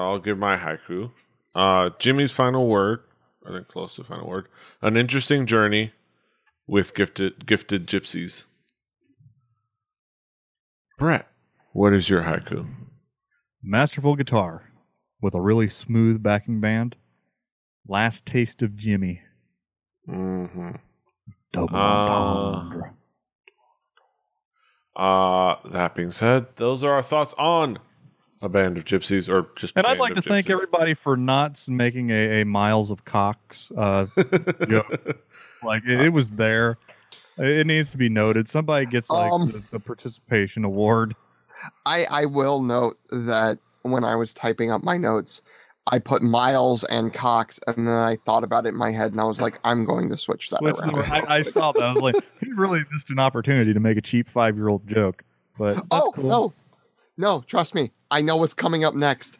I'll 0.09 0.19
give 0.19 0.37
my 0.37 0.57
haiku. 0.57 1.11
Uh, 1.53 1.89
Jimi's 1.99 2.31
final 2.31 2.67
word. 2.67 3.01
I 3.45 3.51
think 3.51 3.67
close 3.67 3.95
to 3.95 4.03
final 4.03 4.27
word. 4.27 4.47
An 4.81 4.97
interesting 4.97 5.45
journey 5.45 5.93
with 6.67 6.93
gifted 6.93 7.45
gifted 7.45 7.87
gypsies. 7.87 8.45
Brett, 10.97 11.27
what 11.73 11.93
is 11.93 12.09
your 12.09 12.23
haiku? 12.23 12.67
Masterful 13.63 14.15
guitar 14.15 14.71
with 15.21 15.33
a 15.33 15.41
really 15.41 15.69
smooth 15.69 16.21
backing 16.21 16.61
band. 16.61 16.95
Last 17.87 18.25
taste 18.25 18.61
of 18.61 18.71
Jimi. 18.71 19.19
Mm-hmm. 20.07 20.71
Double 21.53 21.75
Uh. 21.75 22.69
Uh, 24.95 25.55
that 25.71 25.95
being 25.95 26.11
said, 26.11 26.45
those 26.57 26.83
are 26.83 26.91
our 26.91 27.03
thoughts 27.03 27.33
on 27.37 27.79
a 28.41 28.49
band 28.49 28.77
of 28.77 28.85
gypsies, 28.85 29.29
or 29.29 29.47
just. 29.55 29.73
And 29.75 29.85
I'd 29.85 29.99
like 29.99 30.13
to 30.13 30.19
of 30.19 30.25
thank 30.25 30.49
everybody 30.49 30.93
for 30.93 31.15
not 31.15 31.63
making 31.67 32.09
a, 32.09 32.41
a 32.41 32.45
Miles 32.45 32.91
of 32.91 33.05
Cox. 33.05 33.71
Uh, 33.77 34.07
like 35.63 35.83
it, 35.87 36.01
it 36.01 36.13
was 36.13 36.29
there. 36.29 36.77
It 37.37 37.65
needs 37.65 37.91
to 37.91 37.97
be 37.97 38.09
noted. 38.09 38.49
Somebody 38.49 38.85
gets 38.85 39.09
like 39.09 39.31
Um, 39.31 39.51
the, 39.51 39.63
the 39.71 39.79
participation 39.79 40.65
award. 40.65 41.15
I, 41.85 42.05
I 42.09 42.25
will 42.25 42.61
note 42.61 42.97
that 43.11 43.59
when 43.83 44.03
I 44.03 44.15
was 44.15 44.33
typing 44.33 44.71
up 44.71 44.83
my 44.83 44.97
notes, 44.97 45.41
I 45.87 45.99
put 45.99 46.21
Miles 46.21 46.83
and 46.85 47.13
Cox, 47.13 47.59
and 47.67 47.87
then 47.87 47.93
I 47.93 48.17
thought 48.25 48.43
about 48.43 48.65
it 48.65 48.69
in 48.69 48.77
my 48.77 48.91
head, 48.91 49.11
and 49.11 49.21
I 49.21 49.25
was 49.25 49.39
like, 49.39 49.59
I'm 49.63 49.85
going 49.85 50.09
to 50.09 50.17
switch 50.17 50.49
that 50.51 50.59
Switch 50.59 50.75
around. 50.75 50.95
I, 51.11 51.37
I 51.37 51.41
saw 51.41 51.71
that. 51.71 51.81
I 51.81 51.93
was 51.93 52.01
like, 52.01 52.15
he 52.39 52.51
really 52.51 52.81
missed 52.91 53.09
an 53.09 53.19
opportunity 53.19 53.73
to 53.73 53.79
make 53.79 53.97
a 53.97 54.01
cheap 54.01 54.29
five 54.29 54.55
year 54.55 54.67
old 54.67 54.87
joke. 54.87 55.23
But 55.57 55.75
that's 55.75 55.87
oh 55.91 56.11
cool. 56.15 56.29
no, 56.29 56.53
no, 57.17 57.43
trust 57.47 57.75
me, 57.75 57.91
I 58.09 58.21
know 58.21 58.37
what's 58.37 58.53
coming 58.53 58.83
up 58.83 58.93
next. 58.95 59.37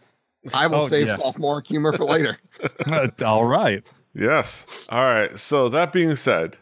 I 0.53 0.67
will 0.67 0.79
Oh, 0.81 0.87
save 0.87 1.07
yeah. 1.07 1.17
sophomore 1.17 1.61
humor 1.61 1.95
for 1.95 2.05
later. 2.05 2.37
All 3.25 3.45
right. 3.45 3.83
Yes. 4.13 4.85
All 4.89 5.03
right. 5.03 5.37
So 5.37 5.69
that 5.69 5.93
being 5.93 6.15
said, 6.15 6.57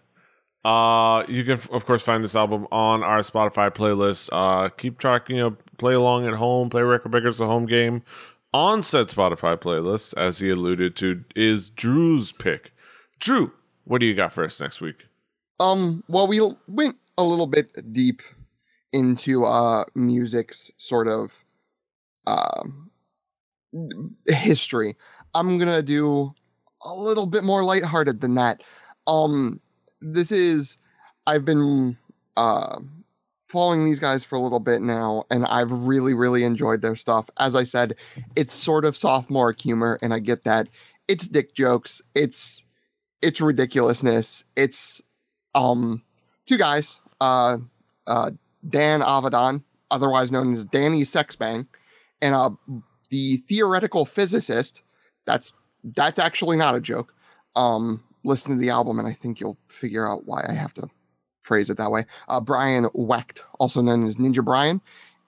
uh, 0.65 1.23
you 1.27 1.43
can 1.45 1.59
of 1.71 1.85
course 1.85 2.03
find 2.03 2.23
this 2.23 2.35
album 2.35 2.67
on 2.71 3.03
our 3.03 3.19
Spotify 3.19 3.73
playlist. 3.73 4.29
Uh, 4.31 4.69
keep 4.69 4.99
tracking, 4.99 5.37
you 5.37 5.41
know, 5.43 5.57
play 5.77 5.93
along 5.93 6.27
at 6.27 6.33
home, 6.33 6.69
play 6.69 6.81
Record 6.81 7.11
Breakers, 7.11 7.37
the 7.37 7.45
home 7.45 7.65
game. 7.65 8.03
On 8.53 8.83
said 8.83 9.07
Spotify 9.07 9.55
playlist, 9.57 10.13
as 10.17 10.39
he 10.39 10.49
alluded 10.49 10.95
to, 10.97 11.23
is 11.35 11.69
Drew's 11.69 12.31
pick. 12.31 12.71
Drew, 13.19 13.51
what 13.85 13.99
do 13.99 14.05
you 14.07 14.15
got 14.15 14.33
for 14.33 14.43
us 14.43 14.59
next 14.59 14.81
week? 14.81 15.05
Um, 15.59 16.03
well, 16.07 16.27
we 16.27 16.41
went 16.67 16.97
a 17.17 17.23
little 17.23 17.47
bit 17.47 17.93
deep 17.93 18.21
into 18.93 19.45
uh 19.45 19.85
music's 19.95 20.71
sort 20.77 21.07
of 21.07 21.31
um 22.27 22.89
history. 24.27 24.95
I'm 25.33 25.57
gonna 25.57 25.81
do 25.81 26.33
a 26.83 26.93
little 26.93 27.25
bit 27.25 27.43
more 27.43 27.63
lighthearted 27.63 28.21
than 28.21 28.35
that. 28.35 28.63
Um, 29.07 29.59
this 30.01 30.31
is 30.31 30.77
I've 31.27 31.45
been 31.45 31.97
uh 32.37 32.79
following 33.47 33.83
these 33.83 33.99
guys 33.99 34.23
for 34.23 34.35
a 34.35 34.39
little 34.39 34.59
bit 34.59 34.81
now, 34.81 35.25
and 35.31 35.45
I've 35.45 35.71
really, 35.71 36.13
really 36.13 36.43
enjoyed 36.43 36.81
their 36.81 36.95
stuff. 36.95 37.29
As 37.37 37.55
I 37.55 37.63
said, 37.63 37.95
it's 38.35 38.53
sort 38.53 38.85
of 38.85 38.95
sophomore 38.95 39.55
humor, 39.59 39.97
and 40.01 40.13
I 40.13 40.19
get 40.19 40.43
that. 40.45 40.67
It's 41.07 41.27
dick 41.27 41.55
jokes. 41.55 42.01
It's 42.15 42.65
it's 43.21 43.41
ridiculousness. 43.41 44.45
It's 44.55 45.01
um 45.55 46.03
two 46.45 46.57
guys 46.57 46.99
uh 47.21 47.57
uh 48.07 48.31
dan 48.67 49.01
avidan 49.01 49.63
otherwise 49.91 50.31
known 50.31 50.55
as 50.55 50.65
danny 50.65 51.03
sexbang 51.03 51.65
and 52.21 52.35
uh 52.35 52.49
the 53.09 53.37
theoretical 53.47 54.05
physicist 54.05 54.81
that's 55.25 55.53
that's 55.95 56.19
actually 56.19 56.57
not 56.57 56.75
a 56.75 56.81
joke. 56.81 57.13
Um 57.55 58.03
listen 58.23 58.51
to 58.51 58.61
the 58.61 58.69
album 58.69 58.99
and 58.99 59.07
i 59.07 59.13
think 59.13 59.39
you'll 59.39 59.57
figure 59.67 60.09
out 60.09 60.25
why 60.25 60.45
i 60.47 60.53
have 60.53 60.73
to 60.73 60.89
phrase 61.41 61.69
it 61.69 61.77
that 61.77 61.91
way. 61.91 62.05
Uh 62.27 62.39
brian 62.39 62.89
wecht 62.93 63.41
also 63.59 63.81
known 63.81 64.07
as 64.07 64.15
ninja 64.15 64.43
brian 64.43 64.81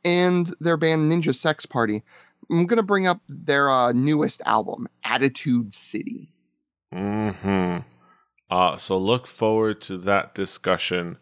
and 0.03 0.53
their 0.59 0.77
band 0.77 1.11
ninja 1.11 1.33
sex 1.33 1.65
party. 1.65 2.03
I'm 2.49 2.65
gonna 2.65 2.83
bring 2.83 3.07
up 3.07 3.21
their 3.29 3.69
uh, 3.69 3.93
newest 3.93 4.41
album 4.45 4.89
attitude 5.05 5.73
city. 5.73 6.33
Hmm. 6.91 7.77
Uh, 8.49 8.75
so 8.75 8.97
look 8.97 9.25
forward 9.25 9.79
to 9.81 9.97
that 9.99 10.35
discussion 10.35 11.17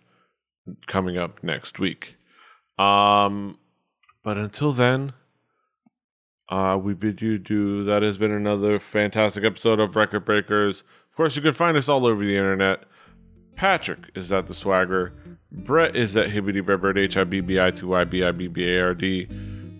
coming 0.87 1.17
up 1.17 1.43
next 1.43 1.79
week. 1.79 2.15
Um, 2.77 3.57
but 4.23 4.37
until 4.37 4.71
then, 4.71 5.13
uh, 6.49 6.79
we 6.81 6.93
bid 6.93 7.21
you 7.21 7.37
do. 7.37 7.83
That 7.83 8.01
has 8.01 8.17
been 8.17 8.31
another 8.31 8.79
fantastic 8.79 9.43
episode 9.43 9.79
of 9.79 9.95
Record 9.95 10.25
Breakers. 10.25 10.81
Of 11.09 11.15
course, 11.15 11.35
you 11.35 11.41
can 11.41 11.53
find 11.53 11.77
us 11.77 11.89
all 11.89 12.05
over 12.05 12.23
the 12.23 12.35
internet. 12.35 12.83
Patrick 13.55 14.11
is 14.15 14.31
at 14.31 14.47
the 14.47 14.53
Swagger. 14.53 15.13
Brett 15.51 15.95
is 15.95 16.15
at 16.15 16.29
Hibbity 16.29 16.63
Brebbert, 16.63 16.97
H 16.97 17.17
I 17.17 17.23
B 17.25 17.41
B 17.41 17.59
I 17.59 17.71
T 17.71 17.83
Y 17.83 18.03
B 18.05 18.23
I 18.23 18.31
B 18.31 18.47
B 18.47 18.63
A 18.63 18.81
R 18.81 18.93
D. 18.93 19.25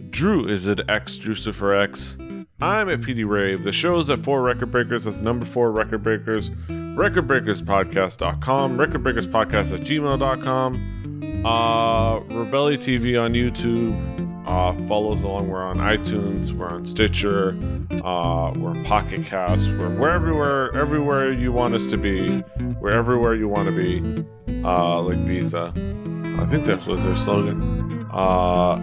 Drew 0.09 0.47
is 0.47 0.67
at 0.67 0.89
X 0.89 1.17
Drucifer 1.17 1.81
X. 1.83 2.17
I'm 2.61 2.89
at 2.89 3.01
PD 3.01 3.27
Rave. 3.27 3.63
The 3.63 3.71
show's 3.71 4.09
at 4.09 4.19
4 4.19 4.41
Record 4.41 4.71
Breakers. 4.71 5.05
That's 5.05 5.19
number 5.19 5.45
4 5.45 5.71
Record 5.71 6.03
Breakers. 6.03 6.51
RecordBreakersPodcast.com. 6.95 8.77
RecordBreakersPodcast 8.77 9.73
at 9.73 9.81
gmail.com. 9.81 11.43
Uh, 11.45 12.19
Rebelli 12.33 12.77
TV 12.77 13.19
on 13.21 13.33
YouTube. 13.33 14.17
Uh, 14.45 14.73
follows 14.87 15.21
along. 15.21 15.47
We're 15.47 15.63
on 15.63 15.77
iTunes. 15.77 16.51
We're 16.51 16.69
on 16.69 16.85
Stitcher. 16.85 17.51
Uh, 17.91 18.51
we're 18.55 18.71
on 18.71 18.83
Pocket 18.85 19.25
Cast. 19.25 19.67
We're, 19.69 19.95
we're 19.95 20.09
everywhere, 20.09 20.75
everywhere 20.75 21.31
you 21.31 21.51
want 21.51 21.75
us 21.75 21.87
to 21.87 21.97
be. 21.97 22.43
We're 22.81 22.91
everywhere 22.97 23.35
you 23.35 23.47
want 23.47 23.67
to 23.69 23.75
be. 23.75 24.25
Uh, 24.63 25.01
like 25.01 25.19
Visa. 25.19 25.71
I 25.75 26.45
think 26.47 26.65
that 26.65 26.85
was 26.87 26.99
their 27.03 27.15
slogan. 27.15 28.07
Uh, 28.11 28.75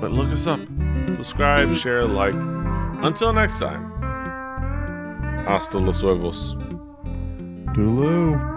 but 0.00 0.10
look 0.10 0.28
us 0.28 0.46
up. 0.46 0.60
Subscribe, 1.16 1.74
share, 1.76 2.06
like. 2.06 2.34
Until 3.04 3.32
next 3.32 3.58
time. 3.60 3.92
Hasta 5.46 5.78
los 5.78 6.00
huevos. 6.00 6.56
Toodaloo. 7.76 8.56